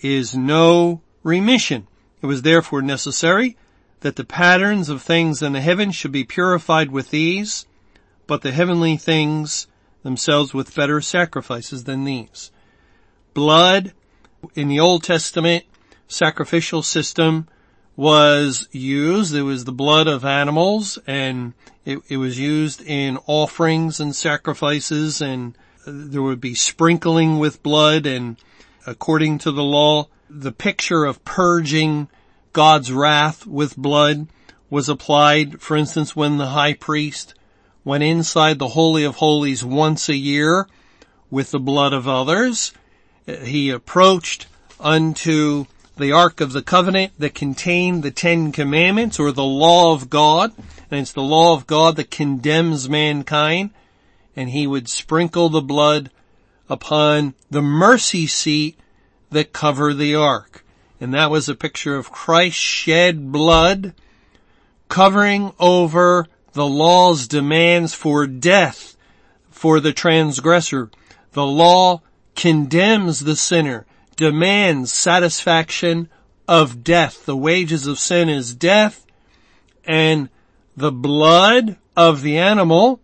is 0.00 0.34
no 0.34 1.02
remission. 1.22 1.86
It 2.20 2.26
was 2.26 2.42
therefore 2.42 2.82
necessary 2.82 3.56
that 4.00 4.16
the 4.16 4.24
patterns 4.24 4.88
of 4.88 5.02
things 5.02 5.40
in 5.42 5.52
the 5.52 5.60
heavens 5.60 5.94
should 5.94 6.12
be 6.12 6.24
purified 6.24 6.90
with 6.90 7.10
these, 7.10 7.66
but 8.26 8.42
the 8.42 8.52
heavenly 8.52 8.96
things 8.96 9.66
themselves 10.02 10.52
with 10.52 10.74
better 10.74 11.00
sacrifices 11.00 11.84
than 11.84 12.04
these. 12.04 12.50
Blood 13.34 13.92
in 14.54 14.68
the 14.68 14.80
Old 14.80 15.02
Testament 15.02 15.64
sacrificial 16.08 16.82
system 16.82 17.48
was 17.96 18.68
used. 18.72 19.34
It 19.34 19.42
was 19.42 19.64
the 19.64 19.72
blood 19.72 20.06
of 20.06 20.24
animals 20.24 20.98
and 21.06 21.54
it, 21.84 21.98
it, 22.08 22.16
was 22.16 22.38
used 22.38 22.82
in 22.82 23.18
offerings 23.26 24.00
and 24.00 24.14
sacrifices 24.14 25.20
and 25.20 25.56
there 25.86 26.22
would 26.22 26.40
be 26.40 26.54
sprinkling 26.54 27.38
with 27.38 27.62
blood 27.62 28.06
and 28.06 28.36
according 28.86 29.38
to 29.38 29.52
the 29.52 29.62
law, 29.62 30.08
the 30.30 30.52
picture 30.52 31.04
of 31.04 31.24
purging 31.24 32.08
God's 32.52 32.92
wrath 32.92 33.46
with 33.46 33.76
blood 33.76 34.28
was 34.70 34.88
applied, 34.88 35.60
for 35.60 35.76
instance, 35.76 36.16
when 36.16 36.36
the 36.36 36.46
high 36.46 36.74
priest 36.74 37.34
went 37.84 38.02
inside 38.02 38.58
the 38.58 38.68
Holy 38.68 39.04
of 39.04 39.16
Holies 39.16 39.64
once 39.64 40.08
a 40.08 40.16
year 40.16 40.66
with 41.30 41.50
the 41.50 41.60
blood 41.60 41.92
of 41.92 42.08
others. 42.08 42.72
He 43.26 43.70
approached 43.70 44.46
unto 44.78 45.66
the 45.96 46.12
Ark 46.12 46.40
of 46.40 46.52
the 46.52 46.62
Covenant 46.62 47.12
that 47.18 47.34
contained 47.34 48.02
the 48.02 48.10
Ten 48.10 48.52
Commandments 48.52 49.18
or 49.18 49.32
the 49.32 49.44
law 49.44 49.94
of 49.94 50.10
God. 50.10 50.52
And 50.90 51.00
it's 51.00 51.12
the 51.12 51.22
law 51.22 51.54
of 51.54 51.66
God 51.66 51.96
that 51.96 52.10
condemns 52.10 52.88
mankind. 52.88 53.70
And 54.36 54.50
he 54.50 54.66
would 54.66 54.88
sprinkle 54.88 55.48
the 55.48 55.62
blood 55.62 56.10
upon 56.68 57.34
the 57.50 57.62
mercy 57.62 58.26
seat 58.26 58.78
that 59.30 59.52
covered 59.52 59.98
the 59.98 60.14
Ark. 60.14 60.64
And 61.00 61.14
that 61.14 61.30
was 61.30 61.48
a 61.48 61.54
picture 61.54 61.96
of 61.96 62.10
Christ 62.10 62.56
shed 62.56 63.32
blood 63.32 63.94
covering 64.88 65.52
over 65.58 66.26
the 66.52 66.66
law's 66.66 67.26
demands 67.26 67.94
for 67.94 68.26
death 68.26 68.96
for 69.50 69.80
the 69.80 69.92
transgressor. 69.92 70.90
The 71.32 71.46
law 71.46 72.00
condemns 72.34 73.20
the 73.20 73.36
sinner 73.36 73.86
demands 74.16 74.92
satisfaction 74.92 76.08
of 76.46 76.84
death. 76.84 77.26
The 77.26 77.36
wages 77.36 77.86
of 77.86 77.98
sin 77.98 78.28
is 78.28 78.54
death 78.54 79.06
and 79.84 80.28
the 80.76 80.92
blood 80.92 81.76
of 81.96 82.22
the 82.22 82.38
animal, 82.38 83.00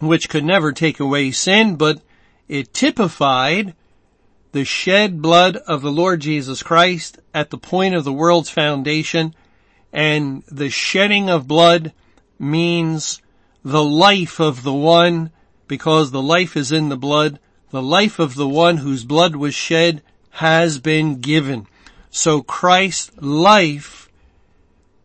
which 0.00 0.28
could 0.28 0.44
never 0.44 0.72
take 0.72 1.00
away 1.00 1.30
sin, 1.30 1.76
but 1.76 2.00
it 2.48 2.74
typified 2.74 3.74
the 4.52 4.64
shed 4.64 5.22
blood 5.22 5.56
of 5.56 5.82
the 5.82 5.92
Lord 5.92 6.20
Jesus 6.20 6.62
Christ 6.62 7.18
at 7.32 7.50
the 7.50 7.58
point 7.58 7.94
of 7.94 8.04
the 8.04 8.12
world's 8.12 8.50
foundation. 8.50 9.34
And 9.92 10.42
the 10.50 10.70
shedding 10.70 11.30
of 11.30 11.48
blood 11.48 11.92
means 12.38 13.20
the 13.64 13.84
life 13.84 14.40
of 14.40 14.62
the 14.62 14.72
one, 14.72 15.30
because 15.68 16.10
the 16.10 16.22
life 16.22 16.56
is 16.56 16.72
in 16.72 16.88
the 16.88 16.96
blood, 16.96 17.38
the 17.70 17.82
life 17.82 18.18
of 18.18 18.34
the 18.34 18.48
one 18.48 18.78
whose 18.78 19.04
blood 19.04 19.36
was 19.36 19.54
shed 19.54 20.02
has 20.30 20.78
been 20.78 21.20
given. 21.20 21.66
So 22.10 22.42
Christ's 22.42 23.10
life 23.20 24.08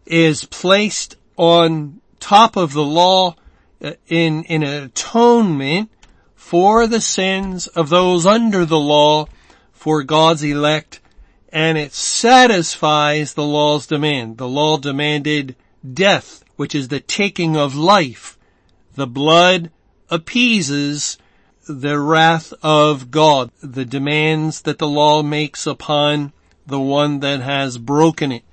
is 0.06 0.46
placed 0.46 1.16
on 1.38 2.02
top 2.20 2.56
of 2.56 2.74
the 2.74 2.84
law 2.84 3.36
uh, 3.84 3.94
in, 4.08 4.44
in 4.44 4.64
atonement 4.64 5.90
for 6.36 6.88
the 6.88 7.02
sins 7.02 7.68
of 7.68 7.90
those 7.90 8.26
under 8.26 8.66
the 8.66 8.80
law 8.80 9.28
for 9.74 10.04
God's 10.04 10.44
elect 10.44 11.00
and 11.56 11.78
it 11.78 11.94
satisfies 11.94 13.34
the 13.34 13.44
law's 13.44 13.88
demand. 13.88 14.38
The 14.38 14.48
law 14.48 14.78
demanded 14.78 15.56
death, 15.94 16.44
which 16.58 16.76
is 16.76 16.90
the 16.90 17.00
taking 17.00 17.56
of 17.56 17.78
life. 17.78 18.38
The 18.96 19.08
blood 19.08 19.72
appeases 20.10 21.18
the 21.68 22.00
wrath 22.00 22.54
of 22.62 23.12
God, 23.12 23.52
the 23.62 23.86
demands 23.86 24.62
that 24.64 24.78
the 24.78 24.88
law 24.88 25.24
makes 25.24 25.66
upon 25.66 26.34
the 26.66 26.80
one 26.80 27.20
that 27.20 27.42
has 27.42 27.78
broken 27.78 28.32
it. 28.32 28.44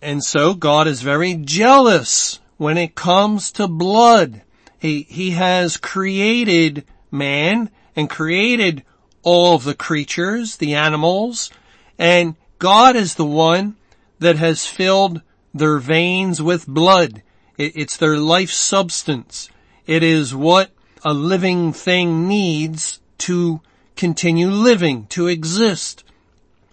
And 0.00 0.22
so 0.22 0.54
God 0.54 0.88
is 0.88 1.02
very 1.02 1.34
jealous 1.34 2.40
when 2.56 2.76
it 2.76 2.94
comes 2.94 3.52
to 3.52 3.68
blood. 3.68 4.42
He, 4.78 5.02
he 5.02 5.30
has 5.30 5.76
created 5.76 6.84
man 7.10 7.70
and 7.94 8.10
created 8.10 8.82
all 9.22 9.54
of 9.54 9.64
the 9.64 9.74
creatures, 9.74 10.56
the 10.56 10.74
animals, 10.74 11.50
and 11.98 12.34
God 12.58 12.96
is 12.96 13.14
the 13.14 13.24
one 13.24 13.76
that 14.18 14.36
has 14.36 14.66
filled 14.66 15.22
their 15.54 15.78
veins 15.78 16.42
with 16.42 16.66
blood. 16.66 17.22
It, 17.56 17.76
it's 17.76 17.96
their 17.96 18.16
life 18.16 18.50
substance. 18.50 19.48
It 19.86 20.02
is 20.02 20.34
what 20.34 20.70
a 21.04 21.12
living 21.12 21.72
thing 21.72 22.28
needs 22.28 23.00
to 23.18 23.60
continue 23.96 24.48
living, 24.48 25.06
to 25.06 25.26
exist. 25.26 26.04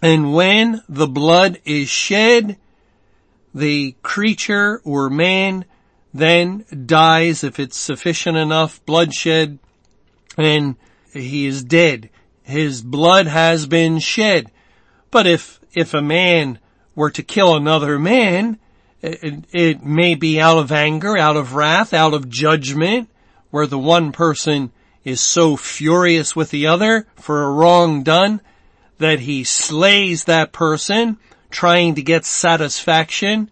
And 0.02 0.32
when 0.34 0.82
the 0.88 1.06
blood 1.06 1.60
is 1.64 1.88
shed, 1.88 2.56
the 3.54 3.94
creature 4.02 4.80
or 4.84 5.10
man 5.10 5.64
then 6.12 6.64
dies 6.86 7.44
if 7.44 7.60
it's 7.60 7.76
sufficient 7.76 8.36
enough 8.36 8.84
bloodshed 8.84 9.58
and 10.36 10.76
he 11.12 11.46
is 11.46 11.62
dead. 11.62 12.10
His 12.42 12.82
blood 12.82 13.26
has 13.26 13.66
been 13.66 13.98
shed. 13.98 14.50
But 15.10 15.26
if, 15.26 15.60
if 15.72 15.94
a 15.94 16.02
man 16.02 16.58
were 16.94 17.10
to 17.10 17.22
kill 17.22 17.54
another 17.54 17.98
man, 17.98 18.58
it, 19.02 19.44
it 19.52 19.84
may 19.84 20.14
be 20.14 20.40
out 20.40 20.58
of 20.58 20.72
anger, 20.72 21.16
out 21.16 21.36
of 21.36 21.54
wrath, 21.54 21.94
out 21.94 22.14
of 22.14 22.28
judgment, 22.28 23.08
where 23.50 23.66
the 23.66 23.78
one 23.78 24.12
person 24.12 24.72
is 25.04 25.20
so 25.20 25.56
furious 25.56 26.36
with 26.36 26.50
the 26.50 26.66
other 26.66 27.06
for 27.16 27.42
a 27.42 27.50
wrong 27.50 28.02
done 28.02 28.40
that 28.98 29.20
he 29.20 29.42
slays 29.44 30.24
that 30.24 30.52
person 30.52 31.18
trying 31.50 31.94
to 31.94 32.02
get 32.02 32.24
satisfaction 32.24 33.50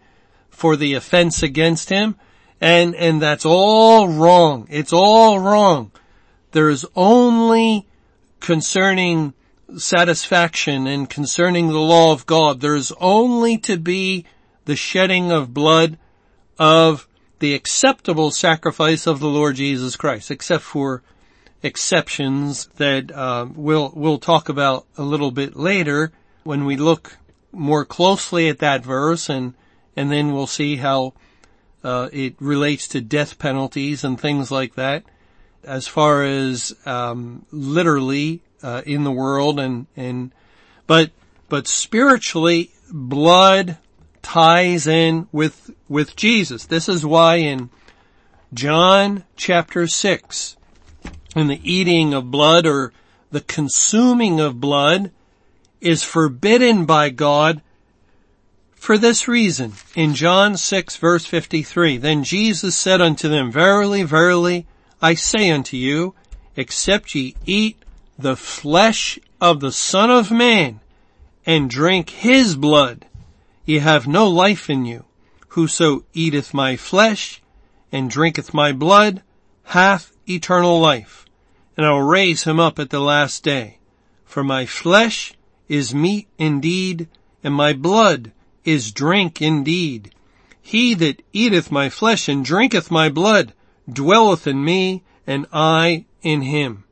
for 0.49 0.75
the 0.75 0.93
offense 0.93 1.41
against 1.43 1.89
him. 1.89 2.15
And, 2.61 2.93
and 2.95 3.21
that's 3.21 3.45
all 3.45 4.07
wrong. 4.07 4.67
It's 4.69 4.93
all 4.93 5.39
wrong. 5.39 5.91
There's 6.51 6.85
only 6.95 7.87
concerning 8.39 9.33
satisfaction 9.77 10.87
and 10.87 11.09
concerning 11.09 11.67
the 11.67 11.79
law 11.79 12.11
of 12.11 12.25
God, 12.25 12.61
there's 12.61 12.91
only 12.99 13.57
to 13.59 13.77
be 13.77 14.25
the 14.65 14.75
shedding 14.75 15.31
of 15.31 15.53
blood 15.53 15.97
of 16.57 17.07
the 17.39 17.53
acceptable 17.53 18.31
sacrifice 18.31 19.07
of 19.07 19.19
the 19.19 19.27
Lord 19.27 19.55
Jesus 19.55 19.95
Christ, 19.95 20.29
except 20.31 20.63
for 20.63 21.01
exceptions 21.63 22.67
that 22.77 23.11
uh, 23.11 23.47
we'll 23.53 23.91
we'll 23.95 24.19
talk 24.19 24.49
about 24.49 24.85
a 24.97 25.03
little 25.03 25.31
bit 25.31 25.55
later 25.55 26.11
when 26.43 26.65
we 26.65 26.77
look 26.77 27.17
more 27.51 27.85
closely 27.85 28.49
at 28.49 28.59
that 28.59 28.83
verse, 28.83 29.29
and 29.29 29.53
and 29.95 30.11
then 30.11 30.33
we'll 30.33 30.47
see 30.47 30.77
how 30.77 31.13
uh, 31.83 32.09
it 32.11 32.35
relates 32.39 32.87
to 32.89 33.01
death 33.01 33.39
penalties 33.39 34.03
and 34.03 34.19
things 34.19 34.51
like 34.51 34.75
that, 34.75 35.03
as 35.63 35.87
far 35.87 36.23
as 36.23 36.75
um, 36.85 37.45
literally 37.51 38.41
uh, 38.61 38.81
in 38.85 39.03
the 39.03 39.11
world 39.11 39.59
and 39.59 39.87
and 39.95 40.31
but 40.87 41.11
but 41.47 41.67
spiritually, 41.67 42.71
blood 42.91 43.77
ties 44.29 44.85
in 44.85 45.27
with, 45.31 45.71
with 45.87 46.15
Jesus. 46.15 46.65
This 46.65 46.87
is 46.87 47.03
why 47.03 47.37
in 47.37 47.71
John 48.53 49.23
chapter 49.35 49.87
6, 49.87 50.55
in 51.35 51.47
the 51.47 51.59
eating 51.63 52.13
of 52.13 52.29
blood 52.29 52.67
or 52.67 52.93
the 53.31 53.41
consuming 53.41 54.39
of 54.39 54.59
blood 54.59 55.09
is 55.81 56.03
forbidden 56.03 56.85
by 56.85 57.09
God 57.09 57.63
for 58.75 58.99
this 58.99 59.27
reason. 59.27 59.73
In 59.95 60.13
John 60.13 60.57
6 60.57 60.97
verse 60.97 61.25
53, 61.25 61.97
then 61.97 62.23
Jesus 62.23 62.77
said 62.77 63.01
unto 63.01 63.29
them, 63.29 63.51
Verily, 63.51 64.03
verily, 64.03 64.67
I 65.01 65.15
say 65.15 65.49
unto 65.49 65.75
you, 65.75 66.13
except 66.55 67.15
ye 67.15 67.35
eat 67.47 67.81
the 68.19 68.35
flesh 68.35 69.17
of 69.41 69.59
the 69.59 69.71
Son 69.71 70.11
of 70.11 70.29
Man 70.29 70.81
and 71.47 71.67
drink 71.67 72.11
his 72.11 72.55
blood, 72.55 73.07
ye 73.69 73.77
have 73.77 74.07
no 74.07 74.27
life 74.27 74.67
in 74.67 74.83
you. 74.83 75.05
Whoso 75.49 76.03
eateth 76.11 76.55
my 76.55 76.75
flesh 76.75 77.39
and 77.91 78.09
drinketh 78.09 78.51
my 78.51 78.71
blood 78.71 79.21
hath 79.63 80.11
eternal 80.27 80.79
life, 80.79 81.27
and 81.77 81.85
I 81.85 81.91
will 81.91 82.01
raise 82.01 82.45
him 82.45 82.59
up 82.59 82.79
at 82.79 82.89
the 82.89 82.99
last 82.99 83.43
day. 83.43 83.77
For 84.25 84.43
my 84.43 84.65
flesh 84.65 85.33
is 85.67 85.93
meat 85.93 86.27
indeed, 86.39 87.07
and 87.43 87.53
my 87.53 87.73
blood 87.73 88.31
is 88.65 88.91
drink 88.91 89.39
indeed. 89.39 90.15
He 90.59 90.95
that 90.95 91.21
eateth 91.31 91.71
my 91.71 91.89
flesh 91.89 92.27
and 92.27 92.43
drinketh 92.43 92.89
my 92.89 93.07
blood 93.07 93.53
dwelleth 93.91 94.47
in 94.47 94.65
me, 94.65 95.03
and 95.27 95.45
I 95.53 96.05
in 96.23 96.41
him. 96.41 96.85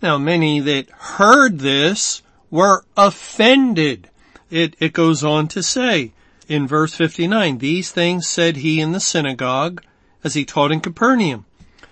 Now 0.00 0.18
many 0.18 0.60
that 0.60 0.90
heard 0.90 1.58
this 1.58 2.22
were 2.52 2.84
offended. 2.96 4.10
It, 4.54 4.76
it 4.78 4.92
goes 4.92 5.24
on 5.24 5.48
to 5.48 5.64
say 5.64 6.12
in 6.46 6.68
verse 6.68 6.94
59, 6.94 7.58
these 7.58 7.90
things 7.90 8.28
said 8.28 8.58
he 8.58 8.80
in 8.80 8.92
the 8.92 9.00
synagogue 9.00 9.82
as 10.22 10.34
he 10.34 10.44
taught 10.44 10.70
in 10.70 10.78
Capernaum. 10.78 11.44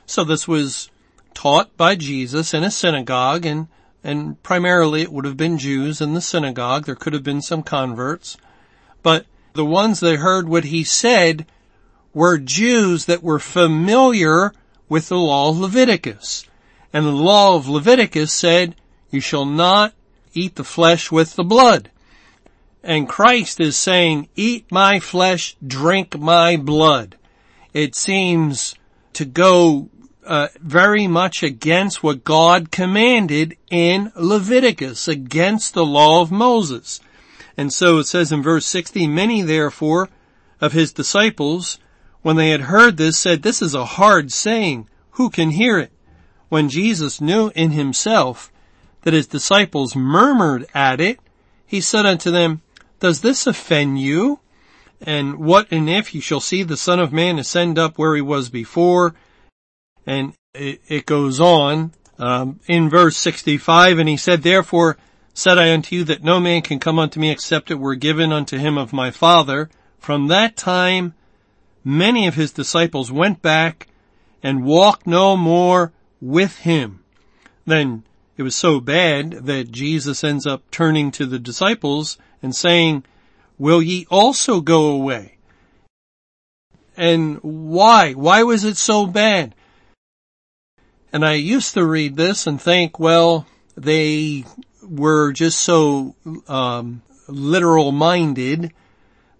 So 0.06 0.22
this 0.22 0.46
was 0.46 0.88
taught 1.34 1.76
by 1.76 1.96
Jesus 1.96 2.54
in 2.54 2.62
a 2.62 2.70
synagogue 2.70 3.44
and, 3.44 3.66
and 4.04 4.40
primarily 4.44 5.02
it 5.02 5.12
would 5.12 5.24
have 5.24 5.36
been 5.36 5.58
Jews 5.58 6.00
in 6.00 6.14
the 6.14 6.20
synagogue. 6.20 6.84
There 6.84 6.94
could 6.94 7.14
have 7.14 7.24
been 7.24 7.42
some 7.42 7.64
converts, 7.64 8.36
but 9.02 9.26
the 9.54 9.64
ones 9.64 9.98
that 9.98 10.18
heard 10.18 10.48
what 10.48 10.66
he 10.66 10.84
said 10.84 11.46
were 12.14 12.38
Jews 12.38 13.06
that 13.06 13.24
were 13.24 13.40
familiar 13.40 14.52
with 14.88 15.08
the 15.08 15.18
law 15.18 15.50
of 15.50 15.58
Leviticus. 15.58 16.46
And 16.92 17.06
the 17.06 17.10
law 17.10 17.56
of 17.56 17.68
Leviticus 17.68 18.32
said, 18.32 18.76
you 19.10 19.18
shall 19.18 19.46
not 19.46 19.94
eat 20.32 20.54
the 20.54 20.62
flesh 20.62 21.10
with 21.10 21.34
the 21.34 21.42
blood. 21.42 21.88
And 22.82 23.08
Christ 23.08 23.60
is 23.60 23.76
saying, 23.76 24.28
eat 24.34 24.70
my 24.70 24.98
flesh, 24.98 25.56
drink 25.64 26.18
my 26.18 26.56
blood. 26.56 27.16
It 27.72 27.94
seems 27.94 28.74
to 29.12 29.24
go 29.24 29.88
uh, 30.26 30.48
very 30.60 31.06
much 31.06 31.42
against 31.42 32.02
what 32.02 32.24
God 32.24 32.70
commanded 32.70 33.56
in 33.70 34.12
Leviticus, 34.16 35.08
against 35.08 35.74
the 35.74 35.86
law 35.86 36.22
of 36.22 36.32
Moses. 36.32 37.00
And 37.56 37.72
so 37.72 37.98
it 37.98 38.04
says 38.04 38.32
in 38.32 38.42
verse 38.42 38.66
60, 38.66 39.06
many 39.06 39.42
therefore 39.42 40.08
of 40.60 40.72
his 40.72 40.92
disciples, 40.92 41.78
when 42.22 42.36
they 42.36 42.50
had 42.50 42.62
heard 42.62 42.96
this, 42.96 43.18
said, 43.18 43.42
this 43.42 43.60
is 43.60 43.74
a 43.74 43.84
hard 43.84 44.32
saying. 44.32 44.88
Who 45.12 45.28
can 45.28 45.50
hear 45.50 45.78
it? 45.78 45.92
When 46.48 46.68
Jesus 46.68 47.20
knew 47.20 47.50
in 47.54 47.72
himself 47.72 48.52
that 49.02 49.14
his 49.14 49.26
disciples 49.26 49.96
murmured 49.96 50.66
at 50.74 51.00
it, 51.00 51.18
he 51.66 51.80
said 51.80 52.06
unto 52.06 52.30
them, 52.30 52.61
Does 53.02 53.20
this 53.20 53.48
offend 53.48 53.98
you? 53.98 54.38
And 55.00 55.40
what 55.40 55.66
and 55.72 55.90
if 55.90 56.14
you 56.14 56.20
shall 56.20 56.38
see 56.38 56.62
the 56.62 56.76
Son 56.76 57.00
of 57.00 57.12
Man 57.12 57.36
ascend 57.40 57.76
up 57.76 57.98
where 57.98 58.14
he 58.14 58.22
was 58.22 58.48
before? 58.48 59.16
And 60.06 60.34
it, 60.54 60.80
it 60.86 61.04
goes 61.04 61.40
on 61.40 61.94
um, 62.20 62.60
in 62.68 62.88
verse 62.88 63.16
65, 63.16 63.98
and 63.98 64.08
he 64.08 64.16
said, 64.16 64.44
Therefore 64.44 64.98
said 65.34 65.58
I 65.58 65.72
unto 65.72 65.96
you 65.96 66.04
that 66.04 66.22
no 66.22 66.38
man 66.38 66.62
can 66.62 66.78
come 66.78 67.00
unto 67.00 67.18
me 67.18 67.32
except 67.32 67.72
it 67.72 67.80
were 67.80 67.96
given 67.96 68.32
unto 68.32 68.56
him 68.56 68.78
of 68.78 68.92
my 68.92 69.10
Father. 69.10 69.68
From 69.98 70.28
that 70.28 70.56
time, 70.56 71.14
many 71.82 72.28
of 72.28 72.36
his 72.36 72.52
disciples 72.52 73.10
went 73.10 73.42
back 73.42 73.88
and 74.44 74.64
walked 74.64 75.08
no 75.08 75.36
more 75.36 75.92
with 76.20 76.58
him. 76.58 77.02
Then 77.66 78.04
it 78.36 78.44
was 78.44 78.54
so 78.54 78.78
bad 78.78 79.46
that 79.46 79.72
Jesus 79.72 80.22
ends 80.22 80.46
up 80.46 80.70
turning 80.70 81.10
to 81.10 81.26
the 81.26 81.40
disciples 81.40 82.16
and 82.42 82.54
saying, 82.54 83.04
will 83.58 83.80
ye 83.80 84.06
also 84.10 84.60
go 84.60 84.88
away? 84.88 85.36
And 86.96 87.38
why? 87.42 88.12
Why 88.12 88.42
was 88.42 88.64
it 88.64 88.76
so 88.76 89.06
bad? 89.06 89.54
And 91.12 91.24
I 91.24 91.34
used 91.34 91.74
to 91.74 91.86
read 91.86 92.16
this 92.16 92.46
and 92.46 92.60
think, 92.60 92.98
well, 92.98 93.46
they 93.76 94.44
were 94.82 95.32
just 95.32 95.60
so 95.60 96.14
um, 96.48 97.02
literal 97.28 97.92
minded 97.92 98.72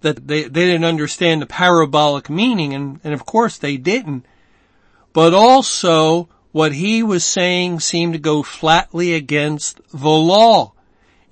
that 0.03 0.27
they, 0.27 0.43
they 0.43 0.67
didn't 0.67 0.85
understand 0.85 1.43
the 1.43 1.47
parabolic 1.47 2.29
meaning, 2.29 2.75
and, 2.75 3.01
and 3.05 3.15
of 3.15 3.25
course 3.25 3.59
they 3.59 3.77
didn't. 3.77 4.27
But 5.13 5.35
also, 5.35 6.29
what 6.53 6.73
he 6.73 7.03
was 7.03 7.25
saying 7.25 7.81
seemed 7.81 8.13
to 8.15 8.19
go 8.19 8.43
flatly 8.43 9.15
against 9.15 9.81
the 9.91 10.09
law. 10.09 10.73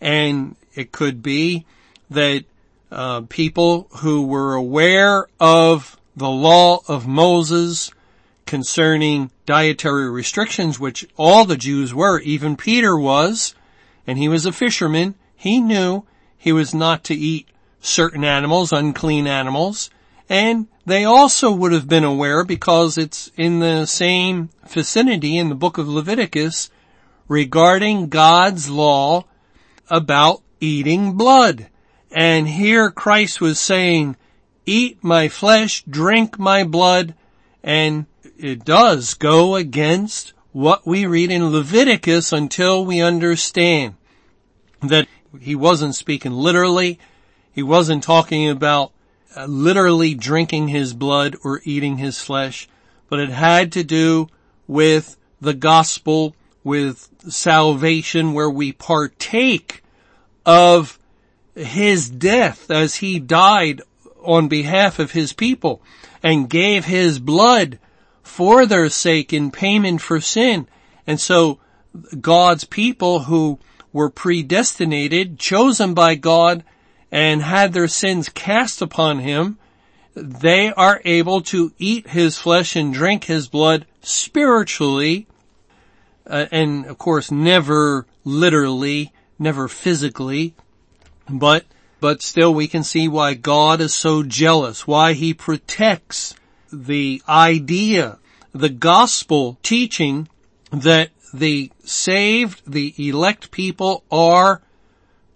And 0.00 0.56
it 0.74 0.92
could 0.92 1.22
be 1.22 1.64
that 2.10 2.44
uh, 2.90 3.22
people 3.22 3.88
who 3.98 4.26
were 4.26 4.54
aware 4.54 5.26
of 5.38 5.98
the 6.16 6.28
law 6.28 6.80
of 6.88 7.06
Moses 7.06 7.90
concerning 8.46 9.30
dietary 9.46 10.10
restrictions, 10.10 10.80
which 10.80 11.06
all 11.16 11.44
the 11.44 11.56
Jews 11.56 11.94
were, 11.94 12.20
even 12.20 12.56
Peter 12.56 12.98
was, 12.98 13.54
and 14.06 14.18
he 14.18 14.28
was 14.28 14.44
a 14.44 14.52
fisherman, 14.52 15.14
he 15.36 15.60
knew 15.60 16.04
he 16.36 16.52
was 16.52 16.74
not 16.74 17.04
to 17.04 17.14
eat 17.14 17.48
certain 17.80 18.24
animals, 18.24 18.72
unclean 18.72 19.26
animals, 19.26 19.88
and 20.28 20.66
they 20.84 21.04
also 21.04 21.52
would 21.52 21.72
have 21.72 21.88
been 21.88 22.04
aware 22.04 22.44
because 22.44 22.98
it's 22.98 23.30
in 23.36 23.60
the 23.60 23.86
same 23.86 24.50
vicinity 24.68 25.36
in 25.36 25.48
the 25.48 25.54
book 25.54 25.78
of 25.78 25.88
Leviticus 25.88 26.70
regarding 27.28 28.08
God's 28.08 28.68
law 28.68 29.24
about 29.88 30.42
eating 30.60 31.14
blood. 31.14 31.68
And 32.12 32.48
here 32.48 32.90
Christ 32.90 33.40
was 33.40 33.58
saying, 33.58 34.16
eat 34.66 35.02
my 35.02 35.28
flesh, 35.28 35.82
drink 35.84 36.38
my 36.38 36.64
blood, 36.64 37.14
and 37.62 38.06
it 38.38 38.64
does 38.64 39.14
go 39.14 39.54
against 39.56 40.32
what 40.52 40.86
we 40.86 41.06
read 41.06 41.30
in 41.30 41.50
Leviticus 41.50 42.32
until 42.32 42.84
we 42.84 43.00
understand 43.00 43.94
that 44.82 45.06
he 45.40 45.54
wasn't 45.54 45.94
speaking 45.94 46.32
literally. 46.32 46.98
He 47.52 47.62
wasn't 47.62 48.02
talking 48.02 48.48
about 48.48 48.92
uh, 49.36 49.46
literally 49.46 50.14
drinking 50.14 50.68
his 50.68 50.94
blood 50.94 51.36
or 51.44 51.60
eating 51.64 51.98
his 51.98 52.20
flesh, 52.20 52.68
but 53.08 53.20
it 53.20 53.30
had 53.30 53.72
to 53.72 53.84
do 53.84 54.28
with 54.66 55.16
the 55.40 55.54
gospel, 55.54 56.34
with 56.64 57.08
salvation 57.28 58.32
where 58.32 58.50
we 58.50 58.72
partake 58.72 59.82
of 60.44 60.98
his 61.54 62.08
death 62.08 62.70
as 62.70 62.96
he 62.96 63.18
died 63.18 63.82
on 64.22 64.48
behalf 64.48 64.98
of 64.98 65.12
his 65.12 65.32
people 65.32 65.82
and 66.22 66.50
gave 66.50 66.84
his 66.84 67.18
blood 67.18 67.78
for 68.22 68.66
their 68.66 68.88
sake 68.88 69.32
in 69.32 69.50
payment 69.50 70.00
for 70.00 70.20
sin. 70.20 70.66
And 71.06 71.20
so 71.20 71.58
God's 72.20 72.64
people 72.64 73.20
who 73.20 73.58
were 73.92 74.10
predestinated, 74.10 75.38
chosen 75.38 75.94
by 75.94 76.14
God, 76.14 76.62
and 77.10 77.42
had 77.42 77.72
their 77.72 77.88
sins 77.88 78.28
cast 78.28 78.80
upon 78.80 79.18
him, 79.18 79.58
they 80.14 80.72
are 80.72 81.00
able 81.04 81.40
to 81.40 81.72
eat 81.78 82.08
his 82.08 82.38
flesh 82.38 82.76
and 82.76 82.92
drink 82.92 83.24
his 83.24 83.48
blood 83.48 83.86
spiritually, 84.00 85.26
uh, 86.26 86.46
and 86.52 86.86
of 86.86 86.98
course 86.98 87.30
never 87.30 88.06
literally, 88.24 89.12
never 89.40 89.66
physically, 89.66 90.54
but, 91.28 91.64
but 91.98 92.22
still 92.22 92.52
we 92.52 92.68
can 92.68 92.84
see 92.84 93.08
why 93.08 93.34
God 93.34 93.80
is 93.80 93.94
so 93.94 94.22
jealous, 94.22 94.86
why 94.86 95.14
he 95.14 95.32
protects 95.34 96.34
the 96.72 97.22
idea, 97.28 98.18
the 98.52 98.68
gospel 98.68 99.58
teaching 99.62 100.28
that 100.70 101.10
the 101.32 101.70
saved, 101.84 102.62
the 102.66 102.94
elect 102.98 103.50
people 103.50 104.04
are 104.10 104.60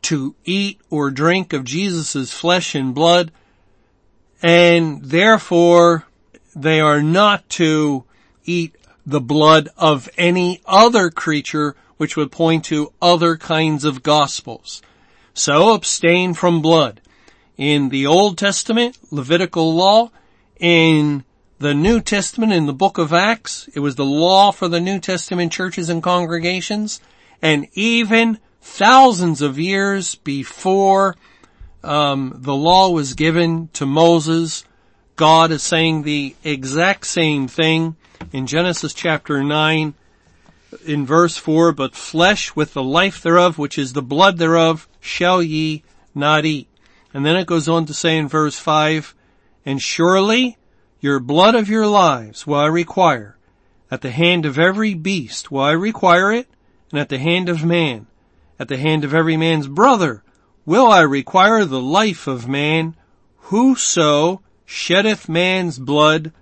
to 0.03 0.35
eat 0.45 0.81
or 0.91 1.11
drink 1.11 1.53
of 1.53 1.65
Jesus' 1.65 2.33
flesh 2.33 2.75
and 2.75 2.95
blood, 2.95 3.33
and 4.43 5.03
therefore 5.03 6.05
they 6.55 6.81
are 6.81 7.03
not 7.03 7.49
to 7.49 8.05
eat 8.45 8.77
the 9.07 9.21
blood 9.21 9.69
of 9.77 10.09
any 10.17 10.61
other 10.67 11.11
creature 11.11 11.75
which 11.97 12.17
would 12.17 12.33
point 12.33 12.65
to 12.67 12.93
other 13.01 13.37
kinds 13.37 13.85
of 13.85 14.03
gospels. 14.03 14.83
So 15.33 15.75
abstain 15.75 16.35
from 16.35 16.63
blood. 16.63 17.01
in 17.57 17.89
the 17.91 18.07
Old 18.07 18.37
Testament, 18.37 18.99
Levitical 19.13 19.75
law, 19.75 20.11
in 20.59 21.25
the 21.59 21.75
New 21.75 22.01
Testament, 22.01 22.53
in 22.53 22.67
the 22.67 22.73
book 22.73 22.99
of 22.99 23.13
Acts, 23.13 23.69
it 23.75 23.81
was 23.81 23.95
the 23.95 24.05
law 24.05 24.51
for 24.51 24.67
the 24.67 24.81
New 24.81 24.99
Testament 24.99 25.53
churches 25.53 25.89
and 25.89 26.03
congregations, 26.03 27.01
and 27.41 27.69
even 27.75 28.39
thousands 28.61 29.41
of 29.41 29.59
years 29.59 30.17
before 30.17 31.17
um, 31.85 32.33
the 32.37 32.55
law 32.55 32.91
was 32.91 33.15
given 33.15 33.69
to 33.75 33.87
Moses, 33.87 34.65
God 35.17 35.53
is 35.53 35.63
saying 35.63 36.03
the 36.03 36.35
exact 36.43 37.07
same 37.07 37.47
thing 37.47 37.97
in 38.33 38.47
Genesis 38.47 38.95
chapter 38.95 39.45
9 39.45 39.95
in 40.85 41.07
verse 41.07 41.37
4, 41.37 41.73
but 41.73 41.95
flesh 41.95 42.55
with 42.57 42.75
the 42.75 42.83
life 42.83 43.23
thereof, 43.23 43.59
which 43.59 43.79
is 43.79 43.93
the 43.93 44.03
blood 44.03 44.39
thereof, 44.39 44.89
shall 45.01 45.43
ye 45.43 45.83
not 46.15 46.45
eat. 46.45 46.69
And 47.13 47.25
then 47.25 47.37
it 47.37 47.47
goes 47.47 47.69
on 47.69 47.87
to 47.87 47.95
say 47.95 48.17
in 48.17 48.29
verse 48.29 48.59
5, 48.59 49.15
and 49.65 49.81
surely 49.81 50.59
your 51.01 51.21
blood 51.21 51.55
of 51.55 51.69
your 51.69 51.87
lives 51.87 52.47
will 52.47 52.59
I 52.59 52.67
require. 52.67 53.37
At 53.91 54.01
the 54.01 54.11
hand 54.11 54.47
of 54.47 54.59
every 54.59 54.95
beast 54.95 55.51
will 55.51 55.61
I 55.61 55.73
require 55.73 56.33
it, 56.33 56.49
and 56.91 56.99
at 56.99 57.09
the 57.09 57.19
hand 57.19 57.49
of 57.49 57.65
man. 57.65 58.07
At 58.59 58.69
the 58.69 58.77
hand 58.77 59.05
of 59.05 59.15
every 59.15 59.37
man's 59.37 59.69
brother 59.69 60.23
will 60.65 60.87
I 60.87 61.01
require 61.01 61.65
the 61.65 61.81
life 61.81 62.27
of 62.27 62.49
man. 62.49 62.97
Whoso 63.49 64.41
sheddeth 64.65 65.29
man's 65.29 65.79
blood, 65.79 66.33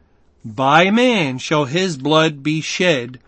by 0.44 0.90
man 0.90 1.38
shall 1.38 1.64
his 1.64 1.96
blood 1.96 2.42
be 2.42 2.60
shed, 2.60 3.18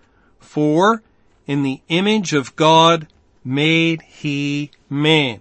for 0.55 1.03
in 1.49 1.64
the 1.64 1.81
image 1.88 2.33
of 2.33 2.55
God 2.55 3.09
made 3.43 4.03
he 4.03 4.71
man. 4.88 5.40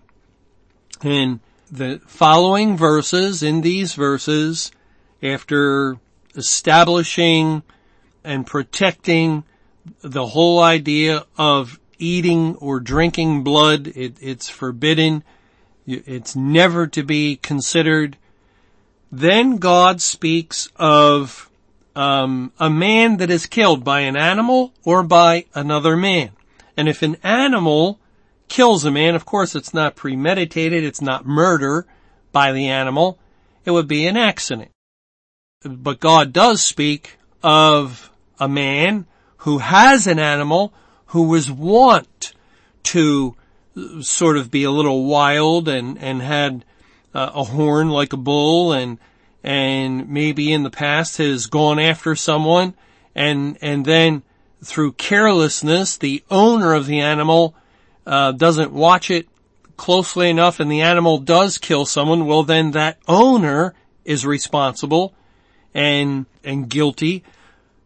And 1.04 1.40
the 1.72 2.02
following 2.08 2.76
verses, 2.76 3.44
in 3.44 3.62
these 3.62 3.94
verses, 3.94 4.72
after 5.22 6.00
establishing 6.36 7.62
and 8.24 8.48
protecting 8.48 9.44
the 10.02 10.26
whole 10.26 10.60
idea 10.60 11.28
of 11.38 11.80
eating 12.00 12.56
or 12.56 12.80
drinking 12.80 13.44
blood, 13.44 13.86
it, 13.96 14.18
it's 14.20 14.50
forbidden. 14.50 15.24
It's 15.86 16.36
never 16.36 16.88
to 16.88 17.04
be 17.04 17.36
considered. 17.36 18.18
Then 19.12 19.58
God 19.58 20.02
speaks 20.02 20.70
of 20.76 21.52
um, 21.96 22.52
a 22.60 22.70
man 22.70 23.18
that 23.18 23.30
is 23.30 23.46
killed 23.46 23.84
by 23.84 24.02
an 24.02 24.16
animal 24.16 24.74
or 24.84 25.04
by 25.04 25.46
another 25.54 25.96
man. 25.96 26.32
And 26.76 26.90
if 26.90 27.02
an 27.02 27.18
animal 27.24 28.00
kills 28.48 28.86
a 28.86 28.92
man, 28.92 29.16
of 29.16 29.26
course 29.26 29.56
it's 29.56 29.74
not 29.74 29.96
premeditated, 29.96 30.84
it's 30.84 31.02
not 31.02 31.26
murder 31.26 31.86
by 32.32 32.52
the 32.52 32.68
animal, 32.68 33.20
it 33.66 33.72
would 33.72 33.88
be 33.88 34.08
an 34.08 34.18
accident. 34.18 34.72
But 35.64 36.00
God 36.00 36.34
does 36.34 36.62
speak 36.62 37.18
of 37.42 38.12
a 38.40 38.50
man 38.50 39.06
who 39.38 39.60
has 39.60 40.08
an 40.08 40.20
animal 40.20 40.74
who 41.08 41.24
was 41.24 41.52
wont 41.52 42.34
to 42.84 43.36
sort 44.02 44.38
of 44.38 44.52
be 44.52 44.64
a 44.64 44.72
little 44.72 45.06
wild 45.06 45.68
and, 45.68 45.98
and 45.98 46.22
had 46.22 46.66
uh, 47.14 47.32
a 47.34 47.44
horn 47.44 47.90
like 47.90 48.14
a 48.14 48.18
bull 48.18 48.74
and, 48.74 48.98
and 49.44 50.10
maybe 50.10 50.52
in 50.54 50.64
the 50.64 50.70
past 50.70 51.18
has 51.18 51.48
gone 51.48 51.80
after 51.80 52.16
someone 52.16 52.74
and, 53.16 53.58
and 53.62 53.86
then 53.86 54.24
through 54.64 54.94
carelessness, 54.94 55.98
the 55.98 56.24
owner 56.32 56.74
of 56.74 56.86
the 56.86 57.02
animal 57.02 57.54
uh, 58.06 58.32
doesn't 58.32 58.72
watch 58.72 59.12
it 59.12 59.28
closely 59.76 60.30
enough 60.30 60.60
and 60.60 60.72
the 60.72 60.82
animal 60.82 61.18
does 61.18 61.58
kill 61.58 61.86
someone, 61.86 62.26
well 62.26 62.44
then 62.44 62.72
that 62.72 62.98
owner 63.08 63.74
is 64.06 64.26
responsible 64.26 65.14
and, 65.74 66.26
and 66.44 66.70
guilty, 66.70 67.24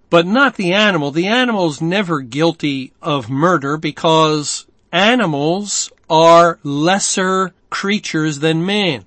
but 0.10 0.26
not 0.26 0.56
the 0.56 0.74
animal. 0.74 1.12
The 1.12 1.28
animal's 1.28 1.82
never 1.82 2.22
guilty 2.22 2.94
of 3.02 3.30
murder 3.30 3.78
because 3.78 4.66
animals 4.92 5.92
are 6.10 6.60
lesser 6.64 7.54
creatures 7.70 8.40
than 8.40 8.66
man. 8.66 9.06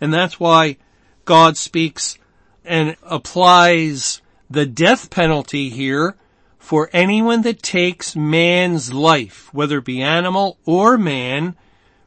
And 0.00 0.12
that's 0.12 0.38
why 0.38 0.76
God 1.24 1.56
speaks 1.56 2.18
and 2.64 2.96
applies 3.02 4.20
the 4.50 4.66
death 4.66 5.10
penalty 5.10 5.68
here 5.68 6.16
for 6.58 6.88
anyone 6.92 7.42
that 7.42 7.62
takes 7.62 8.14
man's 8.14 8.92
life, 8.92 9.52
whether 9.52 9.78
it 9.78 9.84
be 9.84 10.02
animal 10.02 10.58
or 10.64 10.96
man, 10.96 11.56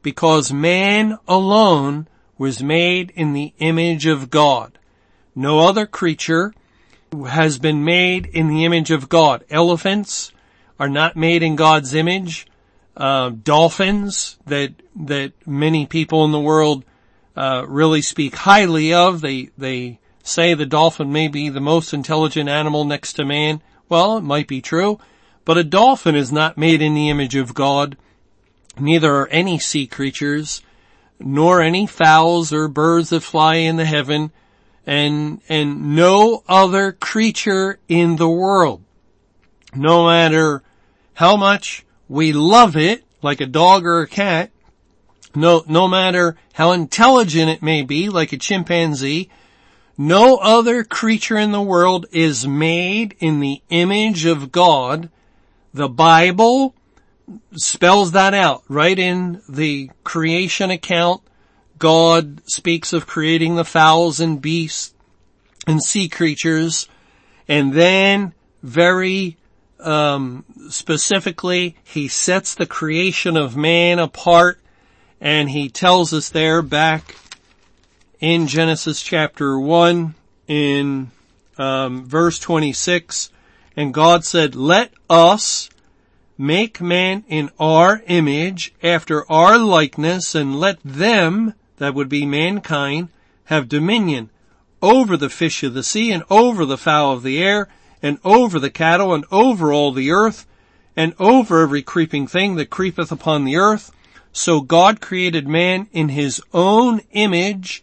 because 0.02 0.54
man 0.54 1.18
alone 1.28 2.08
was 2.38 2.64
made 2.64 3.12
in 3.16 3.34
the 3.34 3.54
image 3.60 4.06
of 4.06 4.30
God. 4.30 4.78
No 5.36 5.60
other 5.60 5.86
creature 5.86 6.54
has 7.28 7.58
been 7.58 7.84
made 7.84 8.26
in 8.28 8.48
the 8.48 8.66
image 8.66 8.92
of 8.92 9.10
God. 9.10 9.44
Elephants 9.50 10.32
are 10.80 10.90
not 10.90 11.16
made 11.16 11.44
in 11.44 11.56
God's 11.56 11.94
image. 11.94 12.48
Uh, 12.96 13.30
dolphins 13.30 14.38
that 14.46 14.72
that 14.96 15.34
many 15.46 15.86
people 15.86 16.24
in 16.24 16.32
the 16.32 16.40
world 16.40 16.86
uh, 17.36 17.66
really 17.68 18.02
speak 18.02 18.36
highly 18.36 18.94
of. 18.94 19.22
They 19.22 19.50
they 19.58 20.00
say 20.24 20.54
the 20.54 20.66
dolphin 20.66 21.12
may 21.12 21.28
be 21.28 21.50
the 21.50 21.62
most 21.62 21.94
intelligent 21.94 22.50
animal 22.50 22.86
next 22.86 23.14
to 23.14 23.26
man. 23.26 23.62
Well, 23.90 24.18
it 24.18 24.24
might 24.24 24.48
be 24.48 24.62
true, 24.62 25.00
but 25.44 25.58
a 25.58 25.64
dolphin 25.64 26.16
is 26.16 26.32
not 26.32 26.58
made 26.58 26.82
in 26.82 26.96
the 26.96 27.10
image 27.10 27.36
of 27.36 27.54
God. 27.54 27.98
Neither 28.80 29.14
are 29.14 29.28
any 29.28 29.60
sea 29.60 29.88
creatures, 29.88 30.62
nor 31.20 31.62
any 31.62 31.86
fowls 31.86 32.52
or 32.52 32.68
birds 32.68 33.10
that 33.10 33.22
fly 33.22 33.56
in 33.56 33.78
the 33.78 33.86
heaven, 33.86 34.32
and, 34.86 35.42
and 35.48 35.96
no 35.96 36.44
other 36.48 36.92
creature 36.92 37.80
in 37.88 38.16
the 38.18 38.28
world. 38.28 38.84
No 39.76 40.08
matter 40.08 40.64
how 41.14 41.38
much 41.38 41.86
we 42.10 42.34
love 42.34 42.76
it, 42.76 43.04
like 43.22 43.42
a 43.42 43.46
dog 43.46 43.86
or 43.86 44.02
a 44.02 44.08
cat, 44.08 44.52
no, 45.36 45.64
no 45.68 45.88
matter 45.88 46.38
how 46.54 46.72
intelligent 46.72 47.50
it 47.50 47.62
may 47.62 47.82
be, 47.82 48.10
like 48.10 48.34
a 48.34 48.38
chimpanzee, 48.38 49.30
no 49.98 50.38
other 50.38 50.84
creature 50.84 51.38
in 51.38 51.52
the 51.52 51.62
world 51.62 52.06
is 52.12 52.46
made 52.46 53.16
in 53.20 53.40
the 53.40 53.62
image 53.70 54.26
of 54.26 54.52
God. 54.52 55.10
The 55.74 55.88
Bible 55.88 56.76
spells 57.54 58.12
that 58.12 58.34
out 58.34 58.64
right 58.68 58.98
in 58.98 59.42
the 59.48 59.90
creation 60.04 60.70
account. 60.70 61.22
God 61.78 62.42
speaks 62.50 62.94
of 62.94 63.08
creating 63.08 63.56
the 63.56 63.66
fowls 63.66 64.20
and 64.20 64.42
beasts 64.42 64.94
and 65.66 65.82
sea 65.82 66.08
creatures. 66.10 66.88
And 67.48 67.74
then 67.74 68.34
very 68.62 69.38
um, 69.80 70.46
specifically, 70.70 71.78
he 71.84 72.08
sets 72.08 72.56
the 72.56 72.66
creation 72.66 73.38
of 73.38 73.56
man 73.56 74.00
apart 74.00 74.60
and 75.26 75.50
he 75.50 75.70
tells 75.70 76.14
us 76.14 76.30
there 76.30 76.62
back 76.62 77.16
in 78.20 78.46
Genesis 78.46 79.02
chapter 79.02 79.60
1 79.60 80.14
in 80.48 81.10
um, 81.58 82.06
verse 82.06 82.38
26, 82.38 83.32
and 83.76 83.92
God 83.92 84.24
said, 84.24 84.54
let 84.54 84.94
us 85.10 85.68
make 86.38 86.80
man 86.80 87.24
in 87.28 87.50
our 87.60 88.04
image 88.06 88.72
after 88.84 89.30
our 89.32 89.58
likeness 89.58 90.36
and 90.36 90.60
let 90.60 90.78
them, 90.84 91.56
that 91.78 91.96
would 91.96 92.08
be 92.08 92.28
mankind, 92.28 93.10
have 93.46 93.68
dominion 93.68 94.30
over 94.80 95.18
the 95.18 95.30
fish 95.30 95.64
of 95.64 95.74
the 95.74 95.82
sea 95.82 96.12
and 96.12 96.22
over 96.30 96.66
the 96.66 96.78
fowl 96.78 97.14
of 97.14 97.24
the 97.24 97.42
air 97.42 97.68
and 98.00 98.20
over 98.24 98.60
the 98.60 98.70
cattle 98.70 99.12
and 99.12 99.26
over 99.32 99.74
all 99.74 99.92
the 99.92 100.12
earth 100.12 100.46
and 100.96 101.16
over 101.18 101.64
every 101.64 101.82
creeping 101.82 102.28
thing 102.28 102.58
that 102.58 102.70
creepeth 102.70 103.12
upon 103.12 103.44
the 103.44 103.56
earth. 103.56 103.92
So 104.38 104.60
God 104.60 105.00
created 105.00 105.48
man 105.48 105.88
in 105.94 106.10
his 106.10 106.42
own 106.54 107.00
image 107.14 107.82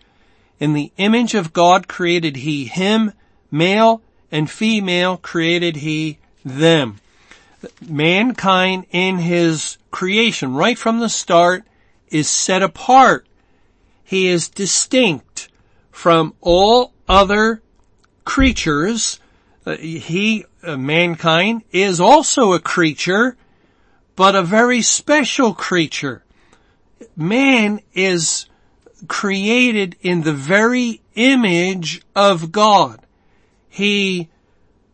in 0.60 0.74
the 0.74 0.92
image 0.98 1.34
of 1.34 1.54
God 1.54 1.88
created 1.88 2.36
he 2.36 2.66
him, 2.66 3.14
male 3.50 4.02
and 4.30 4.50
female 4.50 5.16
created 5.16 5.76
he 5.76 6.18
them. 6.44 6.98
Mankind 7.80 8.84
in 8.92 9.16
his 9.16 9.78
creation, 9.90 10.54
right 10.54 10.76
from 10.76 11.00
the 11.00 11.08
start, 11.08 11.64
is 12.10 12.28
set 12.28 12.62
apart. 12.62 13.26
He 14.04 14.28
is 14.28 14.50
distinct 14.50 15.48
from 15.90 16.34
all 16.42 16.92
other 17.08 17.62
creatures. 18.24 19.18
Uh, 19.64 19.76
he, 19.78 20.44
uh, 20.62 20.76
mankind, 20.76 21.62
is 21.72 21.98
also 21.98 22.52
a 22.52 22.60
creature, 22.60 23.38
but 24.16 24.36
a 24.36 24.42
very 24.42 24.82
special 24.82 25.54
creature. 25.54 26.22
Man 27.16 27.80
is 27.94 28.46
created 29.08 29.96
in 30.00 30.22
the 30.22 30.32
very 30.32 31.00
image 31.14 32.02
of 32.14 32.52
God. 32.52 33.00
He 33.68 34.28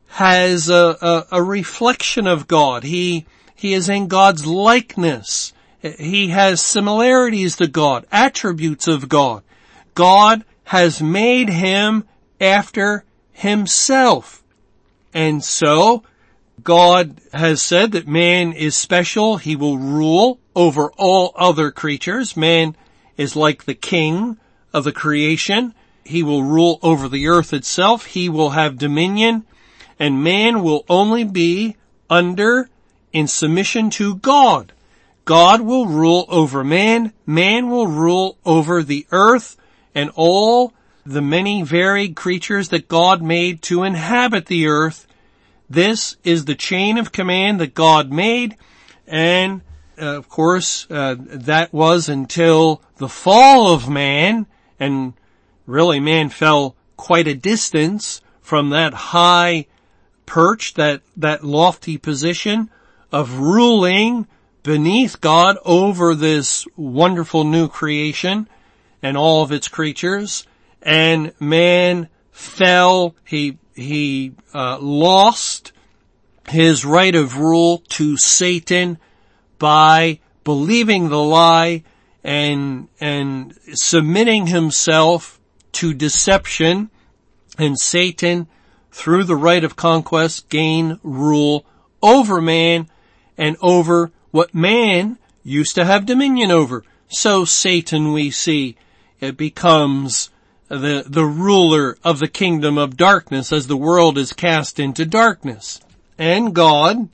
has 0.08 0.68
a, 0.68 0.96
a, 1.00 1.26
a, 1.32 1.42
reflection 1.42 2.26
of 2.26 2.48
God. 2.48 2.84
He, 2.84 3.26
he 3.54 3.74
is 3.74 3.88
in 3.88 4.08
God's 4.08 4.46
likeness. 4.46 5.52
He 5.80 6.28
has 6.28 6.60
similarities 6.60 7.56
to 7.56 7.66
God, 7.66 8.06
attributes 8.10 8.88
of 8.88 9.08
God. 9.08 9.42
God 9.94 10.44
has 10.64 11.02
made 11.02 11.48
him 11.48 12.04
after 12.40 13.04
himself. 13.32 14.42
And 15.12 15.44
so, 15.44 16.02
God 16.64 17.20
has 17.32 17.62
said 17.62 17.92
that 17.92 18.08
man 18.08 18.52
is 18.52 18.76
special. 18.76 19.36
He 19.36 19.56
will 19.56 19.78
rule 19.78 20.38
over 20.54 20.90
all 20.96 21.32
other 21.36 21.70
creatures. 21.70 22.36
Man 22.36 22.76
is 23.16 23.36
like 23.36 23.64
the 23.64 23.74
king 23.74 24.38
of 24.72 24.84
the 24.84 24.92
creation. 24.92 25.74
He 26.04 26.22
will 26.22 26.42
rule 26.42 26.78
over 26.82 27.08
the 27.08 27.28
earth 27.28 27.52
itself. 27.52 28.06
He 28.06 28.28
will 28.28 28.50
have 28.50 28.78
dominion 28.78 29.44
and 29.98 30.22
man 30.22 30.62
will 30.62 30.84
only 30.88 31.24
be 31.24 31.76
under 32.08 32.68
in 33.12 33.26
submission 33.26 33.90
to 33.90 34.16
God. 34.16 34.72
God 35.24 35.60
will 35.60 35.86
rule 35.86 36.24
over 36.28 36.64
man. 36.64 37.12
Man 37.26 37.68
will 37.68 37.86
rule 37.86 38.38
over 38.44 38.82
the 38.82 39.06
earth 39.10 39.56
and 39.94 40.10
all 40.14 40.72
the 41.04 41.20
many 41.22 41.62
varied 41.62 42.16
creatures 42.16 42.68
that 42.68 42.88
God 42.88 43.22
made 43.22 43.62
to 43.62 43.82
inhabit 43.82 44.46
the 44.46 44.66
earth. 44.66 45.06
This 45.68 46.16
is 46.24 46.44
the 46.44 46.54
chain 46.54 46.98
of 46.98 47.12
command 47.12 47.61
that 47.61 47.74
God 47.74 48.11
made 48.11 48.57
and 49.07 49.62
uh, 50.00 50.16
of 50.16 50.28
course 50.28 50.87
uh, 50.90 51.16
that 51.18 51.72
was 51.72 52.09
until 52.09 52.83
the 52.96 53.09
fall 53.09 53.72
of 53.72 53.88
man 53.88 54.46
and 54.78 55.14
really 55.66 56.00
man 56.00 56.28
fell 56.28 56.76
quite 56.96 57.28
a 57.28 57.35
distance 57.35 58.20
from 58.40 58.70
that 58.70 58.94
high 58.94 59.66
perch, 60.26 60.74
that, 60.74 61.02
that 61.16 61.44
lofty 61.44 61.96
position 61.96 62.70
of 63.11 63.38
ruling 63.38 64.26
beneath 64.62 65.20
God 65.20 65.57
over 65.64 66.14
this 66.14 66.66
wonderful 66.76 67.44
new 67.44 67.68
creation 67.68 68.48
and 69.02 69.16
all 69.16 69.42
of 69.42 69.52
its 69.52 69.68
creatures. 69.68 70.46
And 70.83 71.33
man 71.40 72.09
fell, 72.31 73.14
he, 73.24 73.59
he, 73.78 74.32
uh, 74.52 74.78
lost 74.80 75.72
his 76.48 76.84
right 76.84 77.14
of 77.14 77.38
rule 77.38 77.78
to 77.88 78.16
Satan 78.16 78.98
by 79.58 80.20
believing 80.44 81.08
the 81.08 81.22
lie 81.22 81.84
and, 82.24 82.88
and 83.00 83.54
submitting 83.74 84.48
himself 84.48 85.38
to 85.72 85.94
deception 85.94 86.90
and 87.58 87.78
Satan 87.78 88.48
through 88.90 89.24
the 89.24 89.36
right 89.36 89.62
of 89.62 89.76
conquest 89.76 90.48
gain 90.48 90.98
rule 91.02 91.64
over 92.02 92.40
man 92.40 92.88
and 93.36 93.56
over 93.60 94.10
what 94.30 94.54
man 94.54 95.18
used 95.42 95.74
to 95.76 95.84
have 95.84 96.06
dominion 96.06 96.50
over. 96.50 96.84
So 97.08 97.44
Satan 97.44 98.12
we 98.12 98.30
see 98.30 98.76
it 99.20 99.36
becomes 99.36 100.30
the, 100.68 101.04
the 101.07 101.24
ruler 101.24 101.96
of 102.04 102.18
the 102.18 102.28
kingdom 102.28 102.76
of 102.78 102.96
darkness 102.96 103.52
as 103.52 103.66
the 103.66 103.76
world 103.76 104.18
is 104.18 104.33
cast 104.33 104.78
into 104.78 105.04
darkness. 105.04 105.81
And 106.18 106.54
God 106.54 107.09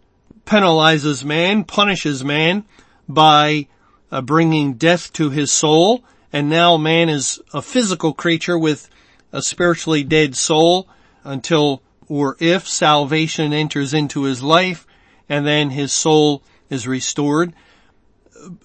penalizes 0.44 1.24
man, 1.24 1.64
punishes 1.64 2.24
man 2.24 2.64
by 3.08 3.68
uh, 4.10 4.20
bringing 4.20 4.74
death 4.74 5.12
to 5.14 5.30
his 5.30 5.52
soul. 5.52 6.04
And 6.32 6.50
now 6.50 6.76
man 6.76 7.08
is 7.08 7.40
a 7.52 7.62
physical 7.62 8.12
creature 8.12 8.58
with 8.58 8.88
a 9.32 9.40
spiritually 9.40 10.04
dead 10.04 10.34
soul 10.36 10.88
until 11.22 11.82
or 12.08 12.36
if 12.40 12.68
salvation 12.68 13.52
enters 13.52 13.94
into 13.94 14.24
his 14.24 14.42
life 14.42 14.86
and 15.28 15.46
then 15.46 15.70
his 15.70 15.92
soul 15.92 16.42
is 16.68 16.86
restored. 16.86 17.52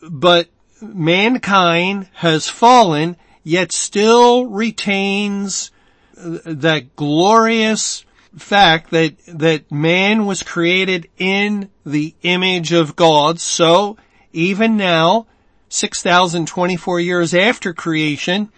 But 0.01 0.49
mankind 0.81 2.09
has 2.13 2.49
fallen 2.49 3.17
yet 3.43 3.71
still 3.71 4.45
retains 4.45 5.71
uh, 6.17 6.39
that 6.45 6.95
glorious 6.95 8.05
fact 8.37 8.91
that, 8.91 9.15
that 9.27 9.71
man 9.71 10.25
was 10.25 10.43
created 10.43 11.07
in 11.17 11.69
the 11.85 12.13
image 12.21 12.73
of 12.73 12.95
God. 12.95 13.39
So 13.39 13.97
even 14.33 14.77
now, 14.77 15.27
6,024 15.69 16.99
years 16.99 17.33
after 17.33 17.73
creation, 17.73 18.51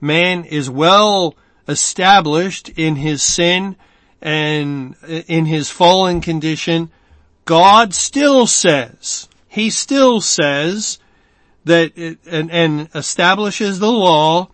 man 0.00 0.44
is 0.44 0.68
well 0.68 1.34
established 1.68 2.68
in 2.70 2.96
his 2.96 3.22
sin 3.22 3.76
and 4.20 4.94
uh, 5.02 5.22
in 5.26 5.46
his 5.46 5.70
fallen 5.70 6.20
condition, 6.20 6.90
God 7.44 7.92
still 7.94 8.46
says, 8.46 9.28
He 9.48 9.70
still 9.70 10.20
says 10.20 10.98
that, 11.64 11.96
it, 11.96 12.18
and, 12.26 12.50
and 12.50 12.88
establishes 12.94 13.78
the 13.78 13.90
law 13.90 14.48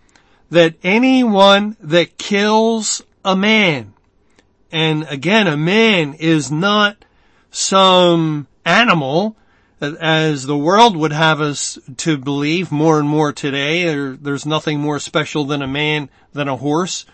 that 0.51 0.75
anyone 0.83 1.77
that 1.81 2.19
kills 2.19 3.03
a 3.25 3.37
man, 3.37 3.95
and 4.71 5.07
again, 5.09 5.47
a 5.47 5.57
man 5.57 6.15
is 6.15 6.51
not 6.51 7.05
some 7.51 8.47
animal, 8.65 9.37
as 9.81 10.47
the 10.47 10.57
world 10.57 10.97
would 10.97 11.13
have 11.13 11.41
us 11.41 11.79
to 11.97 12.19
believe 12.19 12.73
more 12.73 12.99
and 12.99 13.09
more 13.09 13.33
today. 13.33 13.85
There, 13.85 14.17
there's 14.17 14.47
nothing 14.47 14.81
more 14.81 14.99
special 14.99 15.45
than 15.45 15.63
a 15.63 15.69
man 15.69 16.09
than 16.33 16.49
a 16.49 16.57
horse. 16.57 17.07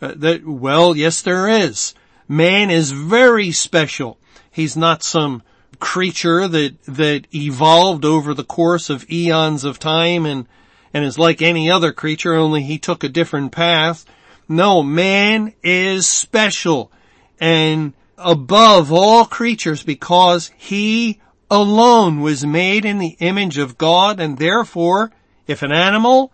Uh, 0.00 0.14
that, 0.16 0.46
well, 0.46 0.96
yes 0.96 1.22
there 1.22 1.48
is. 1.48 1.94
Man 2.28 2.70
is 2.70 2.92
very 2.92 3.50
special. 3.50 4.18
He's 4.50 4.76
not 4.76 5.02
some 5.02 5.42
creature 5.82 6.46
that, 6.46 6.80
that 6.84 7.26
evolved 7.34 8.04
over 8.04 8.32
the 8.32 8.44
course 8.44 8.88
of 8.88 9.04
eons 9.10 9.64
of 9.64 9.80
time 9.80 10.24
and, 10.24 10.46
and 10.94 11.04
is 11.04 11.18
like 11.18 11.42
any 11.42 11.68
other 11.68 11.92
creature, 11.92 12.34
only 12.34 12.62
he 12.62 12.78
took 12.78 13.02
a 13.02 13.08
different 13.08 13.50
path. 13.50 14.06
No, 14.48 14.84
man 14.84 15.52
is 15.60 16.06
special 16.06 16.92
and 17.40 17.94
above 18.16 18.92
all 18.92 19.24
creatures 19.24 19.82
because 19.82 20.52
he 20.56 21.20
alone 21.50 22.20
was 22.20 22.46
made 22.46 22.84
in 22.84 22.98
the 22.98 23.16
image 23.18 23.58
of 23.58 23.76
God 23.76 24.20
and 24.20 24.38
therefore 24.38 25.10
if 25.48 25.62
an 25.62 25.72
animal 25.72 26.30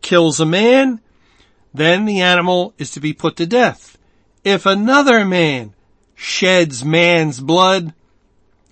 kills 0.00 0.40
a 0.40 0.46
man, 0.46 1.02
then 1.74 2.06
the 2.06 2.22
animal 2.22 2.72
is 2.78 2.92
to 2.92 3.00
be 3.00 3.12
put 3.12 3.36
to 3.36 3.46
death. 3.46 3.98
If 4.42 4.64
another 4.64 5.22
man 5.26 5.74
sheds 6.14 6.82
man's 6.82 7.40
blood, 7.40 7.92